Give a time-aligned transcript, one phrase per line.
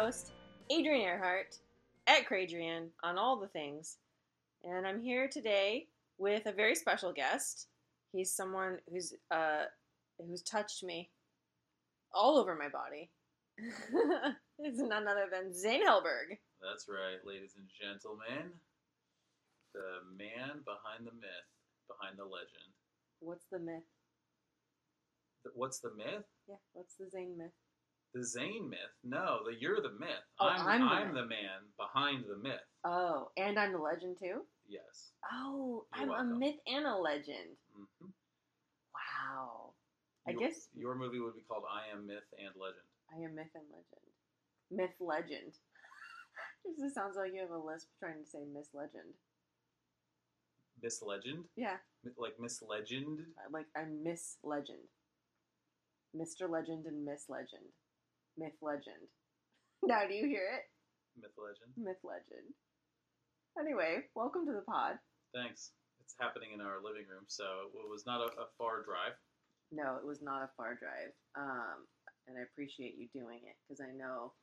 [0.00, 0.32] host,
[0.70, 1.58] Adrian Earhart,
[2.06, 3.98] at Cradrian on all the things.
[4.64, 5.88] And I'm here today
[6.18, 7.66] with a very special guest.
[8.12, 9.64] He's someone who's uh
[10.26, 11.10] who's touched me
[12.14, 13.10] all over my body.
[14.58, 16.38] it's none other than Zane Helberg.
[16.62, 18.52] That's right, ladies and gentlemen.
[19.74, 21.48] The man behind the myth,
[21.88, 22.72] behind the legend.
[23.20, 23.84] What's the myth?
[25.44, 26.24] The- What's the myth?
[26.48, 27.52] Yeah, what's the Zane myth?
[28.14, 28.78] The Zane myth?
[29.04, 30.24] No, the you're the myth.
[30.40, 31.16] Oh, I'm I'm the I'm myth.
[31.22, 32.60] the man behind the myth.
[32.84, 34.42] Oh, and I'm the legend too?
[34.68, 35.10] Yes.
[35.32, 36.32] Oh, You're I'm welcome.
[36.32, 37.56] a myth and a legend.
[37.74, 38.08] hmm
[38.94, 39.74] Wow.
[40.26, 42.82] I Your- guess your movie would be called I Am Myth and Legend.
[43.12, 44.06] I am myth and legend.
[44.70, 45.52] Myth legend.
[46.64, 49.14] It just sounds like you have a lisp trying to say Miss Legend.
[50.82, 51.76] Miss Legend, Yeah,
[52.18, 53.20] like Miss Legend.
[53.38, 54.84] I- like I'm Miss Legend.
[56.14, 56.50] Mr.
[56.50, 57.72] Legend and Miss Legend.
[58.40, 59.04] Myth Legend.
[59.84, 60.64] Now do you hear it?
[61.16, 61.72] Myth Legend.
[61.76, 62.52] Myth Legend.
[63.56, 65.00] Anyway, welcome to the pod.
[65.32, 65.72] Thanks.
[66.04, 69.16] It's happening in our living room, so it was not a, a far drive.
[69.72, 71.16] No, it was not a far drive.
[71.32, 71.88] Um,
[72.28, 74.36] and I appreciate you doing it because I know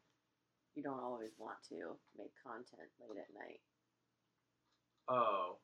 [0.73, 3.61] you don't always want to make content late at night.
[5.05, 5.61] Oh,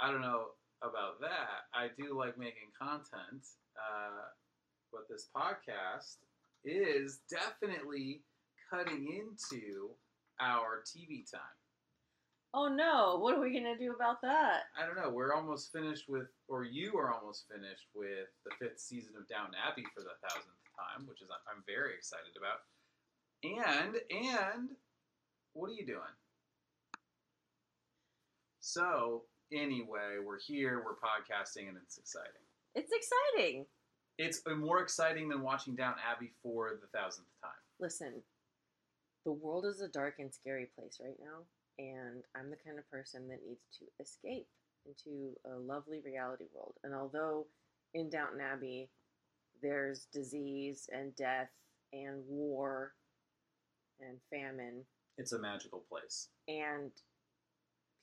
[0.00, 0.52] I don't know
[0.84, 1.68] about that.
[1.72, 3.44] I do like making content,
[3.76, 4.28] uh,
[4.92, 6.20] but this podcast
[6.64, 8.22] is definitely
[8.70, 9.90] cutting into
[10.40, 11.58] our TV time.
[12.54, 14.62] Oh no, what are we gonna do about that?
[14.78, 15.10] I don't know.
[15.10, 19.54] We're almost finished with, or you are almost finished with the fifth season of Downton
[19.54, 22.64] Abbey for the thousandth time, which is I'm very excited about.
[23.44, 24.70] And and
[25.52, 26.16] what are you doing?
[28.60, 32.42] So anyway, we're here, we're podcasting, and it's exciting.
[32.74, 33.66] It's exciting.
[34.18, 37.52] It's more exciting than watching Downton Abbey for the thousandth time.
[37.78, 38.14] Listen,
[39.24, 41.44] the world is a dark and scary place right now,
[41.78, 44.48] and I'm the kind of person that needs to escape
[44.86, 46.74] into a lovely reality world.
[46.82, 47.46] And although
[47.94, 48.88] in Downton Abbey
[49.62, 51.50] there's disease and death
[51.92, 52.92] and war
[54.00, 54.84] and famine
[55.16, 56.28] It's a magical place.
[56.46, 56.92] and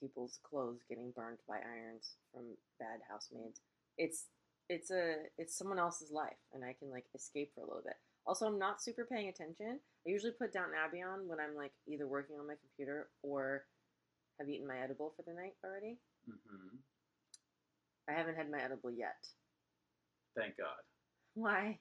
[0.01, 2.43] people's clothes getting burned by irons from
[2.79, 3.61] bad housemaids.
[3.97, 4.25] It's
[4.69, 7.95] it's a it's someone else's life and I can like escape for a little bit.
[8.27, 9.79] Also, I'm not super paying attention.
[10.05, 13.65] I usually put Downton Abbey on when I'm like either working on my computer or
[14.39, 15.97] have eaten my edible for the night already.
[16.27, 16.77] hmm
[18.09, 19.17] I haven't had my edible yet.
[20.37, 20.77] Thank God.
[21.33, 21.79] Why?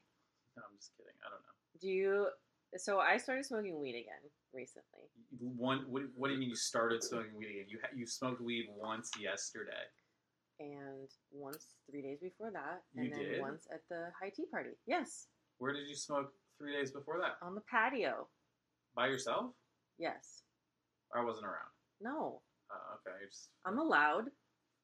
[0.56, 1.12] No, I'm just kidding.
[1.20, 1.56] I don't know.
[1.80, 2.28] Do you?
[2.76, 4.24] So I started smoking weed again
[4.54, 5.04] recently.
[5.38, 7.66] One, what, what do you mean you started smoking weed again?
[7.68, 9.84] You you smoked weed once yesterday.
[10.60, 13.40] And once three days before that, You and then did?
[13.40, 14.70] once at the high tea party.
[14.86, 15.26] Yes,
[15.58, 17.36] Where did you smoke three days before that?
[17.42, 18.28] on the patio.
[18.94, 19.50] By yourself?
[19.98, 20.42] Yes.
[21.14, 21.70] I wasn't around.
[22.00, 23.16] No, Uh, okay.
[23.20, 24.30] You're just, I'm allowed.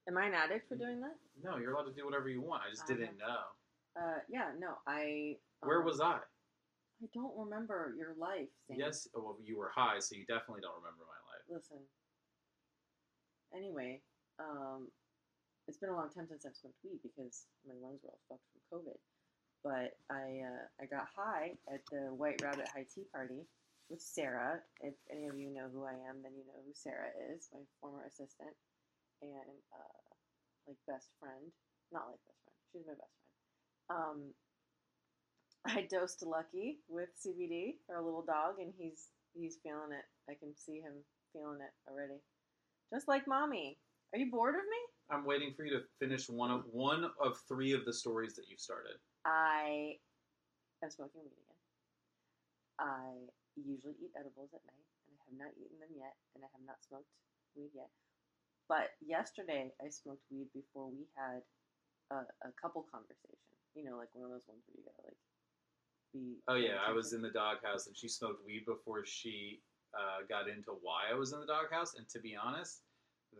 [0.09, 1.15] Am I an addict for doing that?
[1.43, 2.63] no, you're allowed to do whatever you want.
[2.67, 3.43] I just didn't know.
[4.01, 5.37] Uh, yeah, no, I.
[5.63, 6.19] Where um, was I?
[7.03, 8.49] I don't remember your life.
[8.69, 8.79] Zane.
[8.79, 9.09] Yes.
[9.15, 11.45] Well, you were high, so you definitely don't remember my life.
[11.63, 11.79] Listen.
[13.55, 14.01] Anyway,
[14.39, 14.89] um,
[15.71, 18.51] it's been a long time since I've smoked weed because my lungs were all fucked
[18.51, 18.99] from COVID.
[19.63, 23.47] But I uh, I got high at the White Rabbit High Tea Party
[23.87, 24.59] with Sarah.
[24.83, 27.63] If any of you know who I am, then you know who Sarah is, my
[27.79, 28.51] former assistant
[29.23, 30.03] and uh,
[30.67, 31.55] like best friend.
[31.95, 32.59] Not like best friend.
[32.75, 33.31] She's my best friend.
[33.95, 34.19] Um,
[35.71, 40.07] I dosed Lucky with CBD, our little dog, and he's he's feeling it.
[40.27, 40.99] I can see him
[41.31, 42.19] feeling it already.
[42.91, 43.79] Just like mommy.
[44.11, 44.83] Are you bored of me?
[45.11, 48.49] I'm waiting for you to finish one of one of three of the stories that
[48.49, 48.95] you started.
[49.27, 49.99] I
[50.83, 51.63] am smoking weed again.
[52.79, 53.27] I
[53.59, 56.65] usually eat edibles at night, and I have not eaten them yet, and I have
[56.65, 57.11] not smoked
[57.59, 57.91] weed yet.
[58.71, 61.43] But yesterday, I smoked weed before we had
[62.15, 63.51] a, a couple conversation.
[63.75, 65.21] You know, like one of those ones where you gotta like
[66.15, 66.39] be.
[66.47, 69.63] Oh yeah, I was in the doghouse and she smoked weed before she
[69.95, 71.95] uh, got into why I was in the doghouse.
[71.95, 72.83] And to be honest,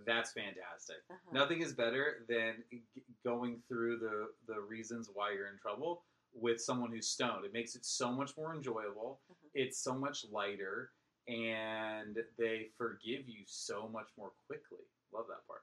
[0.07, 0.97] that's fantastic.
[1.11, 1.31] Uh-huh.
[1.33, 2.83] Nothing is better than g-
[3.25, 6.03] going through the the reasons why you're in trouble
[6.33, 7.45] with someone who's stoned.
[7.45, 9.21] It makes it so much more enjoyable.
[9.31, 9.49] Uh-huh.
[9.55, 10.91] It's so much lighter,
[11.29, 14.85] and they forgive you so much more quickly.
[15.13, 15.63] Love that part.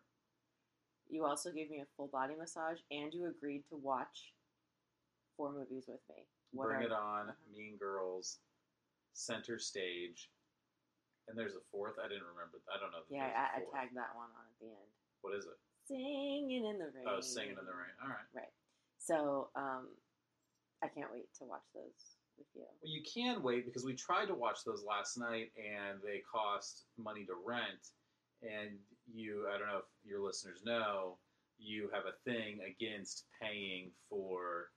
[1.09, 4.33] You also gave me a full body massage, and you agreed to watch
[5.37, 6.23] four movies with me.
[6.51, 7.33] What Bring are- It On, Uh-huh.
[7.55, 8.39] Mean Girls,
[9.13, 10.29] Center Stage,
[11.27, 11.95] and there's a fourth.
[11.99, 12.59] I didn't remember.
[12.71, 13.03] I don't know.
[13.03, 14.89] that Yeah, I, I tagged that one on at the end.
[15.21, 15.57] What is it?
[15.87, 17.05] Singing in the rain.
[17.07, 17.95] Oh, Singing in the Rain.
[18.03, 18.27] All right.
[18.35, 18.53] Right.
[18.99, 19.87] So, um,
[20.83, 22.61] I can't wait to watch those with you.
[22.83, 26.85] Well, you can wait because we tried to watch those last night and they cost
[26.97, 27.95] money to rent.
[28.43, 28.77] And
[29.11, 31.17] you, I don't know if your listeners know,
[31.57, 34.69] you have a thing against paying for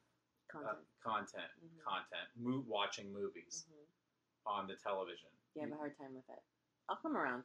[0.54, 0.78] uh, Content.
[1.04, 1.84] content, Mhm.
[1.84, 4.50] content, mo- watching movies Mhm.
[4.50, 5.28] on the television.
[5.54, 6.42] Yeah, I have a hard time with it.
[6.88, 7.44] I'll come around.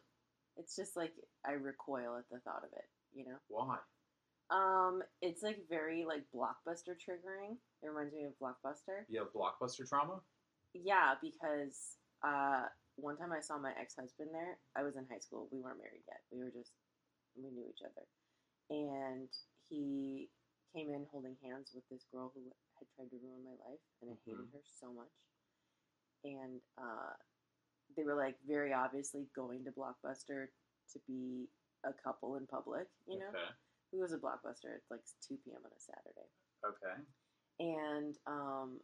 [0.57, 1.13] It's just like
[1.45, 2.87] I recoil at the thought of it.
[3.13, 3.37] You know.
[3.47, 3.77] Why?
[4.51, 7.57] Um, it's like very like blockbuster triggering.
[7.81, 9.05] It reminds me of blockbuster.
[9.09, 10.21] You have blockbuster trauma?
[10.73, 12.63] Yeah, because uh,
[12.95, 14.57] one time I saw my ex husband there.
[14.75, 15.47] I was in high school.
[15.51, 16.21] We weren't married yet.
[16.31, 16.71] We were just
[17.35, 18.05] we knew each other,
[18.69, 19.27] and
[19.69, 20.29] he
[20.73, 22.41] came in holding hands with this girl who
[22.79, 24.53] had tried to ruin my life, and I hated Mhm.
[24.53, 25.11] her so much.
[26.23, 27.15] And uh,
[27.95, 30.47] they were like very obviously going to Blockbuster
[30.93, 31.47] to be
[31.85, 32.87] a couple in public.
[33.07, 33.49] You know, Okay.
[33.93, 34.75] it was a Blockbuster.
[34.75, 35.61] at like two p.m.
[35.63, 36.29] on a Saturday
[36.65, 37.01] Okay.
[37.59, 38.79] and um,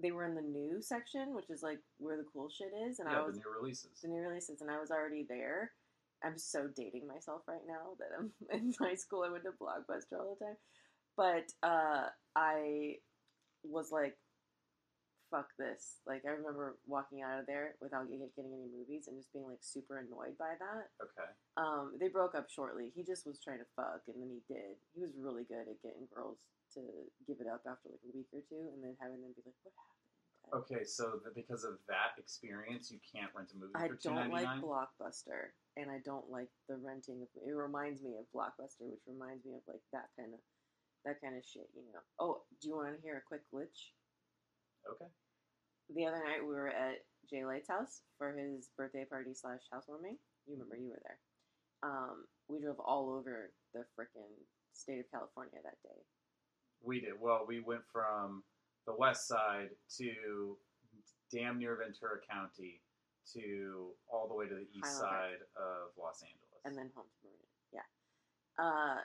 [0.00, 3.08] they were in the new section, which is like where the cool shit is, and
[3.10, 4.00] yeah, I was the new releases.
[4.02, 5.72] the new releases, and I was already there.
[6.24, 9.24] I'm so dating myself right now that I'm in high school.
[9.26, 10.56] I went to Blockbuster all the time,
[11.16, 12.96] but uh, I
[13.64, 14.16] was like,
[15.30, 19.32] "Fuck this!" Like I remember walking out of there without getting any movies and just
[19.32, 20.90] being like super annoyed by that.
[21.00, 21.30] Okay.
[21.56, 22.92] Um, they broke up shortly.
[22.94, 24.76] He just was trying to fuck, and then he did.
[24.94, 26.44] He was really good at getting girls
[26.74, 26.80] to
[27.26, 29.56] give it up after like a week or two, and then having them be like,
[29.62, 29.98] "What happened?"
[30.48, 34.48] Okay, so the, because of that experience, you can't rent a movie I don't like.
[34.64, 37.20] Blockbuster, and I don't like the renting.
[37.20, 40.40] Of, it reminds me of Blockbuster, which reminds me of like that kind of
[41.04, 42.00] that kind of shit, you know.
[42.18, 43.92] Oh, do you want to hear a quick glitch?
[44.90, 45.10] Okay.
[45.94, 50.16] The other night we were at Jay Light's house for his birthday party slash housewarming.
[50.46, 51.18] You remember you were there.
[51.82, 54.32] Um, we drove all over the frickin'
[54.72, 56.00] state of California that day.
[56.82, 57.44] We did well.
[57.46, 58.42] We went from
[58.86, 60.56] the west side to
[61.32, 62.80] damn near Ventura County
[63.34, 66.60] to all the way to the east side of Los Angeles.
[66.64, 67.48] and then home to Marina.
[67.72, 68.64] Yeah.
[68.64, 68.96] Uh,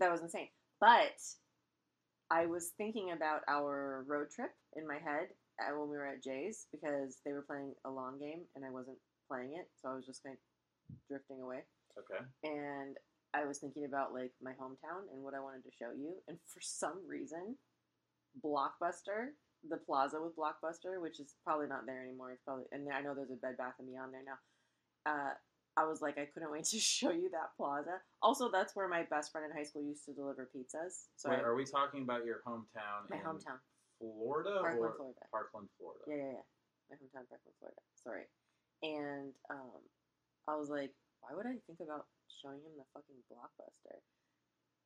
[0.00, 0.48] that was insane.
[0.80, 1.14] But
[2.32, 5.28] I was thinking about our road trip in my head
[5.60, 8.70] uh, when we were at Jay's because they were playing a long game and I
[8.70, 8.96] wasn't
[9.28, 10.40] playing it, so I was just kind of
[11.08, 11.60] drifting away.
[12.00, 12.24] okay.
[12.44, 12.96] And
[13.36, 16.38] I was thinking about like my hometown and what I wanted to show you, and
[16.48, 17.56] for some reason,
[18.40, 19.36] Blockbuster,
[19.68, 22.32] the plaza with Blockbuster, which is probably not there anymore.
[22.32, 24.40] It's probably and I know there's a Bed Bath and Beyond there now.
[25.04, 25.34] Uh,
[25.76, 28.00] I was like, I couldn't wait to show you that plaza.
[28.20, 31.08] Also, that's where my best friend in high school used to deliver pizzas.
[31.16, 33.08] So Wait, I, are we talking about your hometown?
[33.10, 33.58] my in hometown,
[33.98, 35.20] Florida Parkland, or Florida.
[35.30, 36.04] Parkland, Florida?
[36.06, 36.46] Yeah, yeah, yeah.
[36.90, 37.80] My hometown, Parkland, Florida.
[38.02, 38.24] Sorry.
[38.82, 39.80] And um,
[40.48, 40.90] I was like,
[41.20, 42.06] why would I think about
[42.42, 44.02] showing him the fucking blockbuster?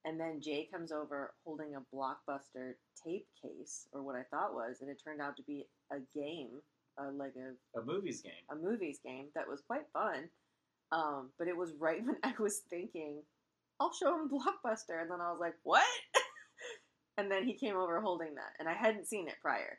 [0.04, 4.78] And then Jay comes over holding a blockbuster tape case, or what I thought was,
[4.80, 6.60] and it turned out to be a game,
[7.00, 8.44] uh, like a A movies game.
[8.52, 10.28] a movies game that was quite fun.
[10.92, 13.22] Um, but it was right when I was thinking,
[13.80, 15.84] I'll show him Blockbuster, and then I was like, what?
[17.18, 19.78] and then he came over holding that, and I hadn't seen it prior.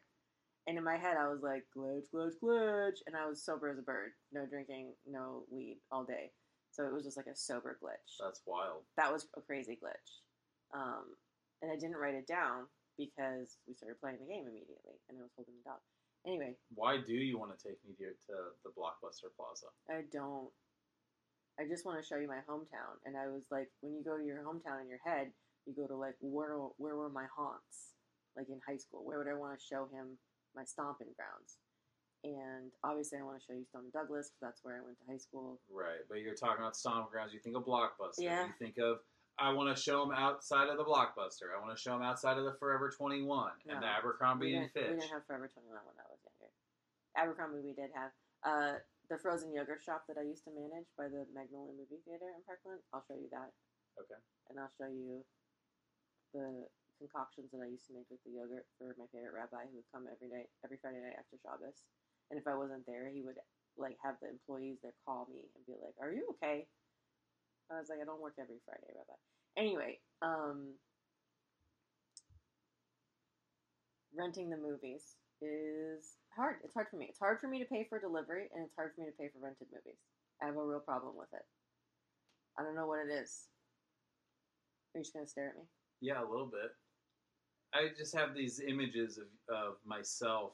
[0.68, 3.80] And in my head, I was like, glitch, glitch, glitch, and I was sober as
[3.80, 6.32] a bird, no drinking, no weed all day.
[6.72, 8.20] So it was just like a sober glitch.
[8.22, 8.84] That's wild.
[8.98, 10.12] That was a crazy glitch.
[10.76, 11.16] Um,
[11.62, 15.24] and I didn't write it down because we started playing the game immediately, and I
[15.24, 15.82] was holding the dog.
[16.28, 18.36] Anyway, Why do you want to take me to, to
[18.68, 19.72] the Blockbuster Plaza?
[19.90, 20.52] I don't.
[21.60, 23.02] I just want to show you my hometown.
[23.06, 25.32] And I was like, when you go to your hometown in your head,
[25.66, 27.98] you go to like, where where were my haunts?
[28.36, 30.18] Like in high school, where would I want to show him
[30.56, 31.58] my stomping grounds?
[32.24, 35.06] And obviously, I want to show you Stoneman Douglas because that's where I went to
[35.10, 35.60] high school.
[35.70, 37.34] Right, but you're talking about stomping grounds.
[37.34, 38.22] You think of Blockbuster.
[38.22, 38.46] Yeah.
[38.46, 39.00] You think of
[39.38, 41.54] I want to show him outside of the Blockbuster.
[41.54, 44.90] I want to show him outside of the Forever 21 and the Abercrombie and Fitch.
[44.90, 46.50] we didn't have Forever 21 when I was younger.
[47.18, 48.12] Abercrombie we did have.
[48.42, 52.28] Uh, the frozen yogurt shop that I used to manage by the Magnolia Movie Theater
[52.36, 53.52] in Parkland, I'll show you that.
[53.96, 54.20] Okay.
[54.52, 55.24] And I'll show you
[56.36, 56.68] the
[57.00, 59.92] concoctions that I used to make with the yogurt for my favorite rabbi who would
[59.94, 61.88] come every night, every Friday night after Shabbos.
[62.30, 63.40] And if I wasn't there, he would
[63.80, 66.68] like have the employees there call me and be like, "Are you okay?"
[67.72, 69.18] I was like, "I don't work every Friday, Rabbi."
[69.56, 70.76] Anyway, um,
[74.18, 76.58] renting the movies is hard.
[76.64, 77.06] It's hard for me.
[77.10, 79.30] It's hard for me to pay for delivery, and it's hard for me to pay
[79.30, 80.00] for rented movies.
[80.42, 81.46] I have a real problem with it.
[82.60, 83.46] I don't know what it is.
[84.94, 85.64] Are you just gonna stare at me?
[86.02, 86.72] Yeah, a little bit.
[87.74, 90.54] I just have these images of, of myself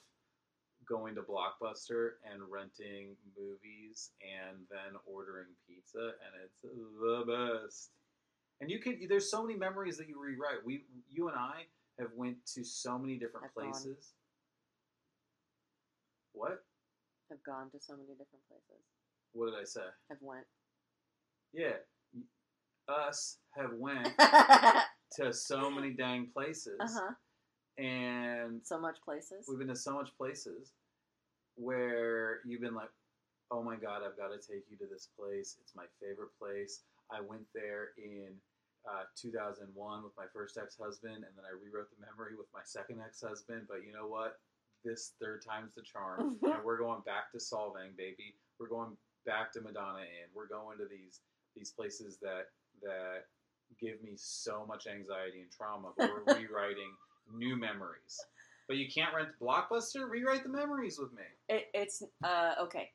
[0.87, 7.91] going to Blockbuster and renting movies and then ordering pizza, and it's the best.
[8.59, 10.65] And you can there's so many memories that you rewrite.
[10.65, 11.63] We you and I
[11.99, 13.71] have went to so many different I've gone.
[13.71, 14.13] places.
[16.33, 16.63] What?
[17.29, 18.83] Have gone to so many different places.
[19.33, 19.81] What did I say?
[20.09, 20.45] Have went.
[21.53, 21.77] Yeah,
[22.87, 24.09] us have went
[25.17, 27.83] to so many dang places, Uh huh.
[27.83, 29.45] and So much places.
[29.47, 30.73] we've been to so much places
[31.55, 32.89] where you've been like,
[33.51, 35.57] "Oh my god, I've got to take you to this place.
[35.61, 36.81] It's my favorite place.
[37.11, 38.33] I went there in
[38.87, 42.99] uh, 2001 with my first ex-husband, and then I rewrote the memory with my second
[42.99, 43.67] ex-husband.
[43.67, 44.39] But you know what?
[44.83, 48.35] This third time's the charm, and we're going back to Solvang, baby.
[48.59, 50.29] We're going back to Madonna Inn.
[50.35, 51.21] We're going to these
[51.55, 53.25] these places that that
[53.79, 55.93] give me so much anxiety and trauma.
[55.97, 56.91] But we're rewriting
[57.31, 58.19] new memories.
[58.67, 60.09] But you can't rent Blockbuster.
[60.09, 61.23] Rewrite the memories with me.
[61.49, 62.89] It, it's uh okay.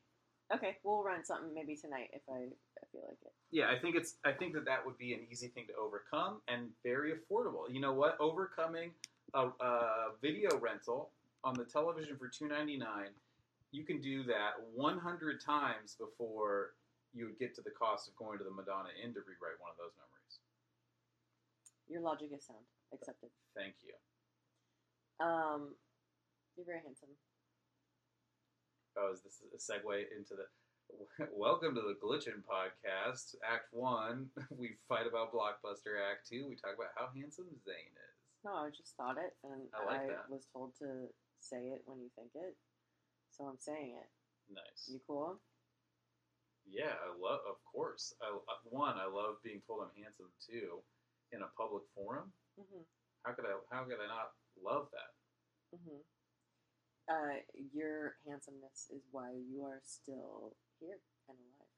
[0.53, 3.33] Okay, we'll run something maybe tonight if I, I feel like it.
[3.51, 4.17] Yeah, I think it's.
[4.25, 7.65] I think that that would be an easy thing to overcome and very affordable.
[7.71, 8.21] You know what?
[8.21, 8.91] Overcoming
[9.33, 11.11] a, a video rental
[11.45, 13.09] on the television for two ninety nine,
[13.73, 16.75] you can do that one hundred times before
[17.15, 19.73] you would get to the cost of going to the Madonna Inn to rewrite one
[19.73, 20.35] of those memories.
[21.89, 22.65] Your logic is sound.
[22.93, 23.31] Accepted.
[23.57, 23.97] Thank you.
[25.25, 25.75] Um,
[26.57, 27.09] you're very handsome.
[28.99, 30.45] Oh, is this a segue into the?
[31.35, 34.31] Welcome to the Glitchin' Podcast, Act One.
[34.57, 35.99] We fight about Blockbuster.
[35.99, 38.17] Act Two, we talk about how handsome Zane is.
[38.45, 40.31] No, I just thought it, and I like that.
[40.31, 42.55] was told to say it when you think it,
[43.35, 44.09] so I'm saying it.
[44.49, 44.87] Nice.
[44.89, 45.41] You cool?
[46.67, 47.41] Yeah, I love.
[47.49, 48.97] Of course, I uh, one.
[48.97, 50.31] I love being told I'm handsome.
[50.39, 50.81] Two,
[51.33, 52.31] in a public forum.
[52.59, 52.87] Mhm.
[53.27, 53.59] How could I?
[53.75, 55.13] How could I not love that?
[55.77, 56.01] Mhm.
[57.11, 57.41] Uh,
[57.75, 61.75] your handsomeness is why you are still here and alive.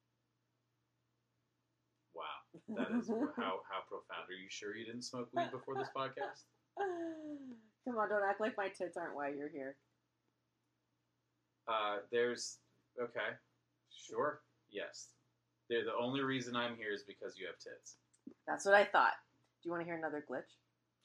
[2.14, 4.28] Wow, that is how how profound.
[4.28, 6.44] Are you sure you didn't smoke weed before this podcast?
[7.84, 9.76] Come on, don't act like my tits aren't why you're here.
[11.68, 12.58] Uh, there's
[13.00, 13.36] okay,
[13.92, 14.40] sure,
[14.70, 15.08] yes.
[15.68, 17.96] They're the only reason I'm here is because you have tits.
[18.46, 19.14] That's what I thought.
[19.62, 20.50] Do you want to hear another glitch?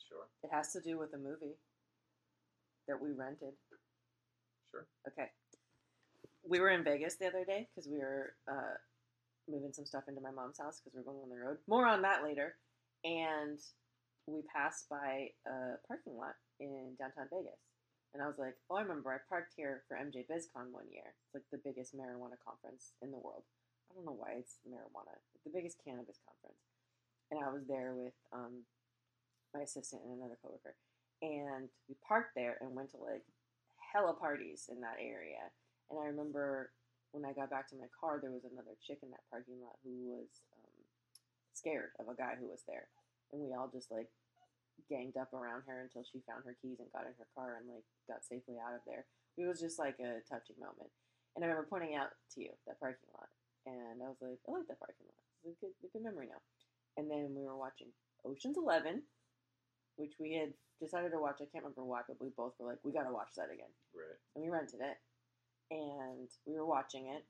[0.10, 1.56] Sure, It has to do with a movie
[2.88, 3.54] that we rented.
[4.72, 4.86] sure.
[5.08, 5.30] Okay.
[6.48, 8.78] We were in Vegas the other day because we were uh,
[9.50, 11.58] moving some stuff into my mom's house because we are going on the road.
[11.68, 12.56] More on that later.
[13.04, 13.60] And
[14.28, 17.62] we passed by a parking lot in downtown Vegas.
[18.14, 21.14] And I was like, oh, I remember I parked here for MJ BizCon one year.
[21.28, 23.44] It's like the biggest marijuana conference in the world.
[23.92, 26.64] I don't know why it's marijuana, the biggest cannabis conference.
[27.30, 28.64] And I was there with um,
[29.54, 30.76] my assistant and another coworker.
[31.22, 33.24] And we parked there and went to like
[33.78, 35.52] hella parties in that area.
[35.90, 36.72] And I remember
[37.12, 39.80] when I got back to my car, there was another chick in that parking lot
[39.86, 40.76] who was um,
[41.54, 42.92] scared of a guy who was there.
[43.32, 44.10] And we all just like
[44.92, 47.72] ganged up around her until she found her keys and got in her car and
[47.72, 49.08] like got safely out of there.
[49.40, 50.92] It was just like a touching moment.
[51.36, 53.32] And I remember pointing out to you that parking lot.
[53.66, 55.24] And I was like, I like that parking lot.
[55.44, 56.44] It's a good, a good memory now.
[56.96, 57.92] And then we were watching
[58.24, 59.04] Ocean's Eleven,
[59.96, 61.40] which we had decided to watch.
[61.44, 63.72] I can't remember why, but we both were like, we got to watch that again.
[63.92, 64.20] Right.
[64.36, 64.98] And we rented it.
[65.72, 67.24] And we were watching it.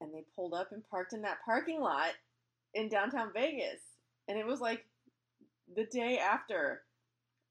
[0.00, 2.12] And they pulled up and parked in that parking lot
[2.74, 3.80] in downtown Vegas.
[4.28, 4.84] And it was like
[5.74, 6.82] the day after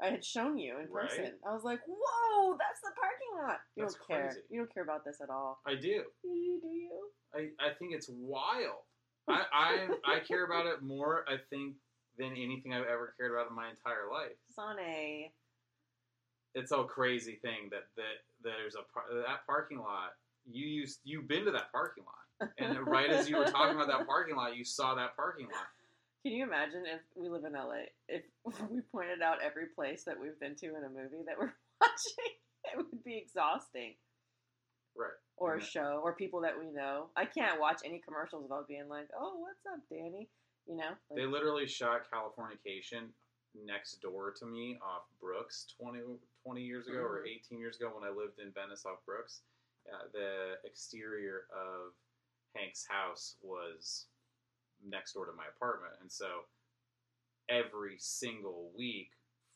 [0.02, 1.10] I had shown you in Right.
[1.10, 1.34] person.
[1.46, 3.60] I was like, whoa, that's the parking lot.
[3.76, 4.28] You That's don't care.
[4.28, 4.42] crazy.
[4.50, 5.60] You don't care about this at all.
[5.66, 6.04] I do.
[6.22, 6.60] Do you?
[6.62, 7.10] Do you?
[7.34, 8.84] I, I think it's wild.
[9.28, 11.26] I, I I care about it more.
[11.28, 11.76] I think
[12.18, 14.38] than anything I've ever cared about in my entire life.
[14.56, 15.34] Sonny.
[16.56, 20.12] It's a crazy thing that that there's a par- that parking lot.
[20.50, 23.88] You used you've been to that parking lot, and right as you were talking about
[23.88, 25.68] that parking lot, you saw that parking lot.
[26.24, 28.24] Can you imagine if we live in LA, if
[28.70, 32.34] we pointed out every place that we've been to in a movie that we're watching?
[32.74, 33.96] It would be exhausting.
[34.98, 35.12] Right.
[35.38, 37.10] Or a show, or people that we know.
[37.16, 40.28] I can't watch any commercials without being like, oh, what's up, Danny?
[40.68, 40.90] You know?
[41.10, 43.10] Like, They literally shot Californication
[43.66, 46.00] next door to me off Brooks 20,
[46.48, 47.28] 20 years ago or Mhm.
[47.28, 49.44] 18 years ago when I lived in Venice off Brooks.
[49.92, 51.94] Uh, the exterior of
[52.56, 54.08] Hank's house was
[54.82, 56.00] next door to my apartment.
[56.00, 56.48] And so
[57.50, 59.12] every single week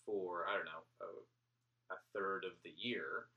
[0.05, 3.29] for, I don't know, a, a third of the year,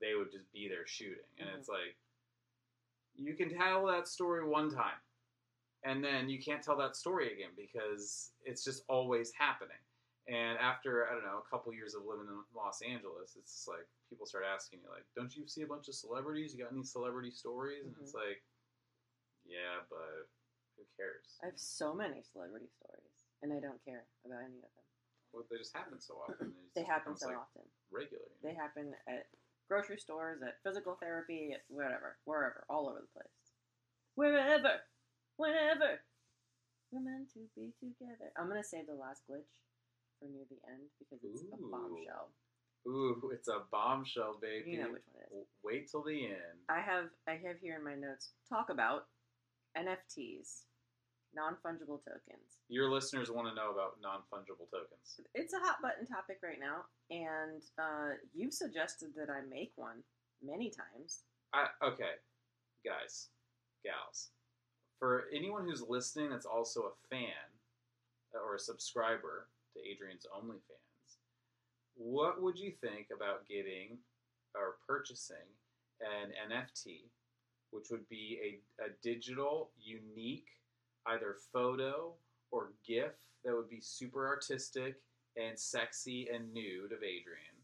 [0.00, 1.30] they would just be there shooting.
[1.38, 1.58] And Mhm.
[1.58, 1.96] it's like,
[3.14, 5.00] you can tell that story one time
[5.84, 9.78] and then you can't tell that story again because it's just always happening.
[10.24, 13.68] And after I don't know a couple years of living in Los Angeles, it's just
[13.68, 16.56] like people start asking you like, "Don't you see a bunch of celebrities?
[16.56, 18.32] You got any celebrity stories?" And it's mm-hmm.
[18.32, 18.40] like,
[19.44, 20.24] "Yeah, but
[20.80, 21.36] who cares?
[21.44, 24.88] I have so many celebrity stories, and I don't care about any of them.
[25.36, 26.56] Well, they just happen so often.
[26.72, 27.68] They happen so like, often.
[27.92, 28.32] Regularly.
[28.40, 29.28] you They happen at
[29.68, 33.44] grocery stores, at physical therapy, at whatever, wherever, all over the place.
[34.14, 34.80] Wherever,
[35.36, 36.00] whenever,
[36.92, 38.32] we're meant to be together.
[38.38, 39.52] I'm gonna save the last glitch
[40.18, 42.30] for near the end because it's a bombshell.
[42.86, 44.72] Ooh, it's a bombshell, baby.
[44.72, 45.48] You know which one it is.
[45.64, 46.60] Wait till the end.
[46.68, 49.06] I have I have here in my notes talk about
[49.76, 50.64] NFTs,
[51.34, 52.60] non fungible tokens.
[52.68, 55.20] Your listeners want to know about non fungible tokens.
[55.34, 60.02] It's a hot button topic right now, and uh, you've suggested that I make one
[60.42, 61.22] many times.
[61.54, 62.20] I, okay,
[62.84, 63.28] guys,
[63.82, 64.30] gals,
[64.98, 67.48] for anyone who's listening that's also a fan
[68.34, 71.18] or a subscriber to Adrian's OnlyFans,
[71.96, 73.98] what would you think about getting
[74.54, 75.36] or purchasing
[76.00, 77.10] an NFT,
[77.70, 80.48] which would be a, a digital, unique,
[81.06, 82.14] either photo
[82.50, 83.12] or GIF
[83.44, 84.96] that would be super artistic
[85.36, 87.54] and sexy and nude of Adrian?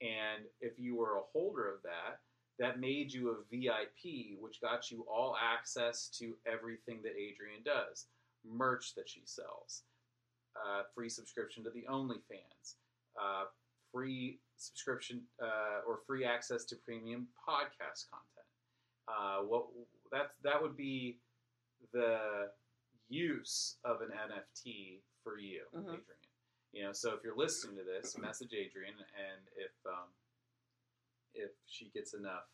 [0.00, 2.20] And if you were a holder of that,
[2.58, 8.06] that made you a VIP, which got you all access to everything that Adrian does
[8.48, 9.82] merch that she sells,
[10.64, 12.76] uh, free subscription to the OnlyFans,
[13.20, 13.44] uh,
[13.92, 18.46] free subscription uh, or free access to premium podcast content.
[19.08, 19.66] Uh, what
[20.12, 21.18] that that would be
[21.92, 22.50] the
[23.08, 25.82] use of an NFT for you, Mhm.
[25.94, 26.02] Adrian.
[26.72, 30.08] You know, so if you're listening to this, message Adrian, and if um,
[31.34, 32.48] if she gets enough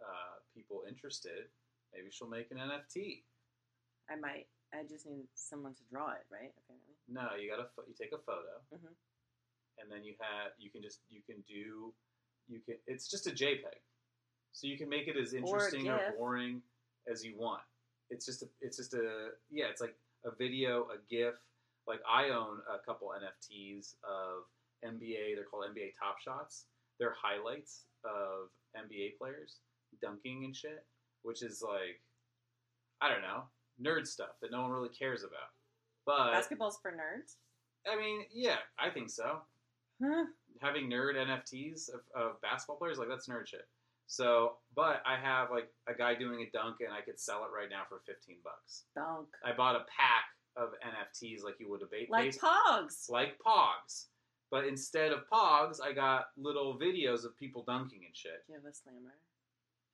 [0.00, 1.48] uh, people interested,
[1.92, 3.24] maybe she'll make an NFT.
[4.08, 4.48] I might.
[4.74, 6.52] I just need someone to draw it, right?
[6.64, 6.91] Apparently.
[7.08, 8.94] No, you got to you take a photo, Mhm.
[9.78, 11.94] and then you have you can just you can do
[12.48, 13.80] you can it's just a JPEG,
[14.52, 16.16] so you can make it as interesting or, GIF.
[16.16, 16.62] boring
[17.06, 17.62] as you want.
[18.10, 21.34] It's just a it's just a yeah it's like a video, a GIF.
[21.86, 24.44] Like I own a couple NFTs of
[24.84, 25.34] NBA.
[25.34, 26.66] They're called NBA Top Shots.
[26.98, 29.60] They're highlights of NBA players
[30.00, 30.86] dunking and shit,
[31.22, 32.00] which is like
[33.00, 35.50] I don't know nerd stuff that no one really cares about.
[36.06, 37.36] But Basketball's for nerds.
[37.90, 39.40] I mean, yeah, I think so.
[40.02, 40.24] Huh?
[40.60, 43.66] Having nerd NFTs of, of basketball players, like that's nerd shit.
[44.06, 47.50] So, but I have like a guy doing a dunk, and I could sell it
[47.56, 48.84] right now for fifteen bucks.
[48.94, 49.28] Dunk.
[49.44, 50.24] I bought a pack
[50.56, 53.08] of NFTs, like you would a ba- Like Pogs.
[53.08, 54.06] like Pogs,
[54.50, 58.44] but instead of Pogs, I got little videos of people dunking and shit.
[58.46, 59.14] Do you have a slammer?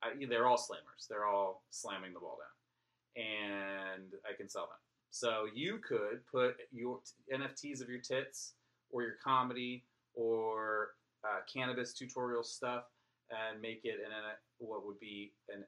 [0.03, 1.07] I, they're all slammers.
[1.09, 4.79] They're all slamming the ball down, and I can sell them.
[5.11, 8.55] So you could put your t- NFTs of your tits
[8.91, 10.91] or your comedy or
[11.25, 12.85] uh, cannabis tutorial stuff
[13.31, 14.13] and make it an
[14.59, 15.65] what would be an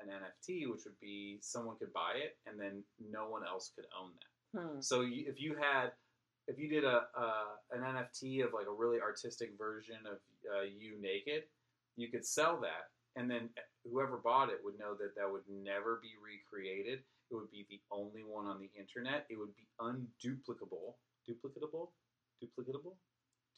[0.00, 3.84] an NFT, which would be someone could buy it and then no one else could
[4.00, 4.30] own that.
[4.58, 4.80] Hmm.
[4.80, 5.92] So you, if you had,
[6.48, 10.18] if you did a, a an NFT of like a really artistic version of
[10.50, 11.44] uh, you naked,
[11.96, 12.90] you could sell that,
[13.20, 13.50] and then
[13.84, 17.00] whoever bought it would know that that would never be recreated.
[17.30, 19.26] It would be the only one on the internet.
[19.30, 20.94] It would be unduplicable,
[21.28, 21.90] duplicatable,
[22.42, 22.96] duplicatable,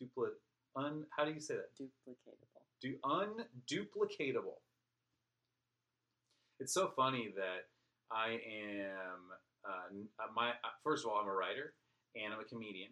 [0.01, 0.31] dupli,
[0.77, 1.07] un.
[1.17, 1.75] How do you say that?
[1.81, 2.61] Duplicatable.
[2.81, 4.61] do unduplicatable.
[6.61, 7.67] It's so funny that
[8.11, 9.33] I am
[9.65, 9.89] uh,
[10.21, 11.75] uh, my uh, first of all I'm a writer
[12.15, 12.91] and I'm a comedian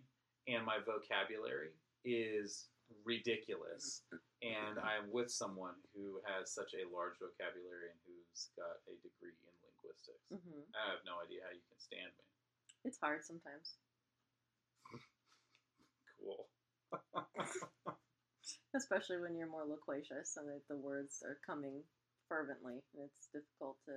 [0.48, 2.70] and my vocabulary is
[3.04, 4.02] ridiculous
[4.42, 9.34] and I'm with someone who has such a large vocabulary and who's got a degree
[9.34, 9.59] in
[10.08, 10.26] linguistics.
[10.30, 12.24] hmm I have no idea how you can stand me.
[12.84, 13.76] It's hard sometimes,
[16.20, 16.46] Cool.
[18.76, 21.82] especially when you're more loquacious and the words are coming
[22.28, 23.94] fervently, and it's difficult to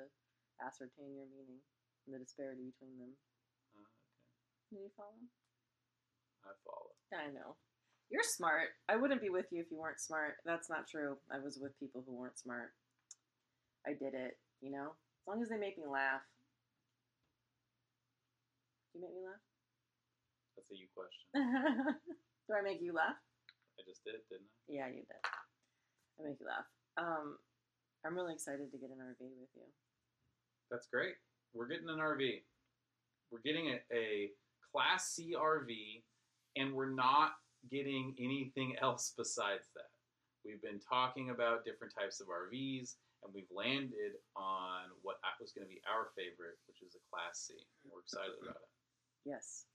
[0.65, 1.61] ascertain your meaning
[2.05, 3.13] and the disparity between them.
[3.75, 4.09] Uh, okay.
[4.71, 5.19] Do you follow?
[6.45, 6.93] I follow.
[7.13, 7.55] I know.
[8.09, 8.69] You're smart.
[8.89, 10.35] I wouldn't be with you if you weren't smart.
[10.45, 11.17] That's not true.
[11.31, 12.73] I was with people who weren't smart.
[13.85, 14.95] I did it, you know?
[15.23, 16.19] As long as they make me laugh.
[18.91, 19.39] Do you make me laugh?
[20.59, 21.31] That's a you question.
[22.47, 23.15] Do I make you laugh?
[23.79, 24.67] I just did, didn't I?
[24.67, 25.23] Yeah, you did.
[26.19, 26.67] I make you laugh.
[26.99, 27.39] Um,
[28.05, 29.63] I'm really excited to get an RV with you.
[30.69, 31.15] That's great.
[31.53, 32.43] We're getting an RV.
[33.31, 34.29] We're getting a, a
[34.71, 36.03] Class C RV,
[36.57, 37.31] and we're not
[37.71, 39.89] getting anything else besides that.
[40.43, 45.67] We've been talking about different types of RVs, and we've landed on what was going
[45.67, 47.59] to be our favorite, which is a Class C.
[47.83, 48.71] We're excited about it.
[49.27, 49.67] Yes.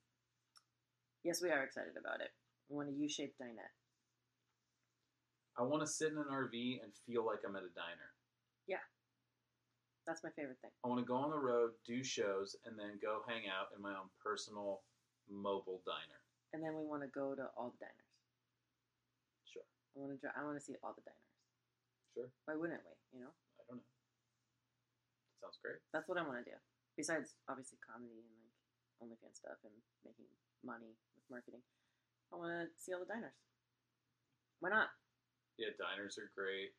[1.24, 2.32] Yes, we are excited about it.
[2.68, 3.76] We want a U-shaped dinette.
[5.60, 8.16] I want to sit in an RV and feel like I'm at a diner.
[8.64, 8.84] Yeah.
[10.06, 10.72] That's my favorite thing.
[10.84, 13.82] I want to go on the road, do shows, and then go hang out in
[13.84, 14.80] my own personal
[15.28, 16.20] mobile diner.
[16.56, 18.12] And then we want to go to all the diners.
[19.44, 19.68] Sure.
[19.68, 20.32] I want to.
[20.32, 21.27] I want to see all the diners.
[22.14, 22.30] Sure.
[22.46, 22.94] Why wouldn't we?
[23.18, 23.88] You know, I don't know.
[25.42, 25.78] Sounds great.
[25.92, 26.56] that's what I want to do.
[26.98, 28.56] Besides, obviously, comedy and like
[28.98, 30.26] OnlyFans stuff and making
[30.66, 31.62] money with marketing,
[32.32, 33.36] I want to see all the diners.
[34.60, 34.90] Why not?
[35.56, 36.74] Yeah, diners are great.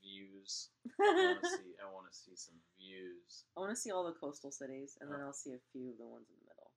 [0.00, 0.70] Views.
[1.00, 1.72] I want to see.
[1.82, 3.44] I want to see some views.
[3.56, 5.26] I want to see all the coastal cities, and then Oh.
[5.28, 6.70] I'll see a few of the ones in the middle.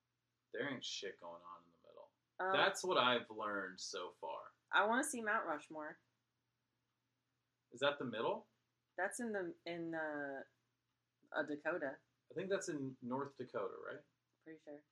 [0.52, 2.08] There ain't shit going on in the middle.
[2.42, 4.50] Um, That's what I've learned so far.
[4.74, 5.96] I want to see Mount Rushmore.
[7.72, 8.46] Is that the middle?
[8.98, 10.42] That's in the in uh,
[11.38, 11.94] uh, Dakota.
[12.30, 14.02] I think that's in North Dakota, right?
[14.44, 14.82] Pretty sure.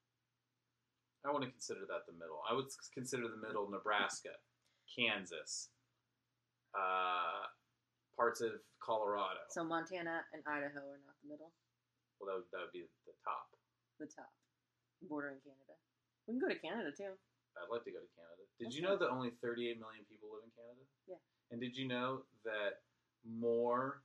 [1.27, 2.39] I want to consider that the middle.
[2.47, 4.39] I would consider the middle Nebraska,
[4.87, 5.69] Kansas,
[6.79, 7.51] uh,
[8.17, 9.43] parts of Colorado.
[9.51, 11.51] So Montana and Idaho are not the middle.
[12.19, 13.51] well, that would, that would be the top.
[13.99, 14.31] The top,
[15.11, 15.75] bordering Canada.
[16.27, 17.19] We can go to Canada too.
[17.63, 18.43] I'd like to go to Canada.
[18.59, 19.01] Did That's you know nice.
[19.01, 20.85] that only 38 million people live in Canada?
[21.09, 21.21] Yeah.
[21.51, 22.81] And did you know that
[23.27, 24.03] more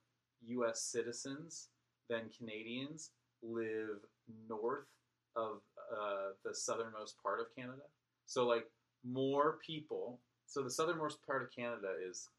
[0.47, 0.81] U.S.
[0.81, 1.69] citizens
[2.09, 3.11] than Canadians
[3.41, 3.99] live
[4.47, 4.87] north
[5.35, 5.61] of
[5.91, 7.83] uh, the southernmost part of Canada?
[8.25, 8.65] So, like,
[9.03, 10.19] more people.
[10.45, 12.29] So, the southernmost part of Canada is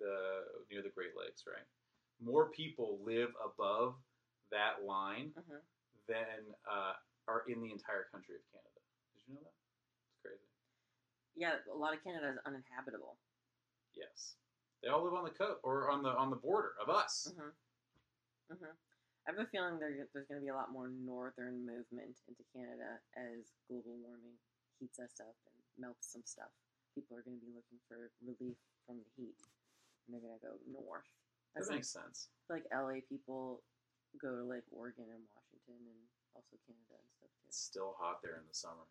[0.00, 1.64] the near the Great Lakes, right?
[2.22, 3.94] More people live above
[4.50, 5.56] that line hmm
[6.08, 6.92] than uh,
[7.28, 8.80] are in the entire country of Canada.
[9.14, 9.54] Did you know that?
[11.36, 13.16] Yeah, a lot of Canada is uninhabitable.
[13.96, 14.36] Yes,
[14.82, 17.28] they all live on the coast or on the on the border of us.
[17.28, 17.52] hmm
[18.52, 18.76] hmm
[19.22, 22.42] I have a feeling there, there's going to be a lot more northern movement into
[22.50, 24.34] Canada as global warming
[24.82, 26.50] heats us up and melts some stuff.
[26.98, 29.38] People are going to be looking for relief from the heat,
[30.04, 31.06] and they're going to go north.
[31.54, 32.34] That That's like, makes sense.
[32.50, 33.62] like LA people
[34.18, 36.02] go to like Oregon and Washington and
[36.34, 37.46] also Canada and stuff too.
[37.46, 38.90] It's still hot there in the summer.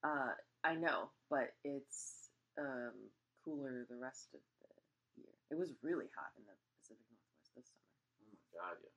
[0.00, 0.32] Uh,
[0.64, 2.96] I know, but it's um,
[3.44, 5.36] cooler the rest of the year.
[5.52, 7.92] It was really hot in the Pacific Northwest this summer.
[8.24, 8.96] Oh my god, yeah.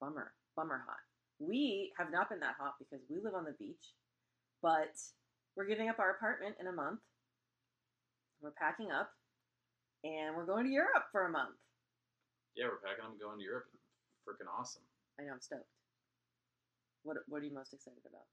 [0.00, 1.04] Bummer, bummer hot.
[1.38, 3.92] We have not been that hot because we live on the beach,
[4.64, 4.96] but
[5.54, 7.04] we're giving up our apartment in a month.
[8.40, 9.12] We're packing up,
[10.02, 11.60] and we're going to Europe for a month.
[12.56, 13.68] Yeah, we're packing up and going to Europe.
[14.24, 14.82] Freaking awesome.
[15.20, 15.68] I know I'm stoked.
[17.02, 18.26] What What are you most excited about?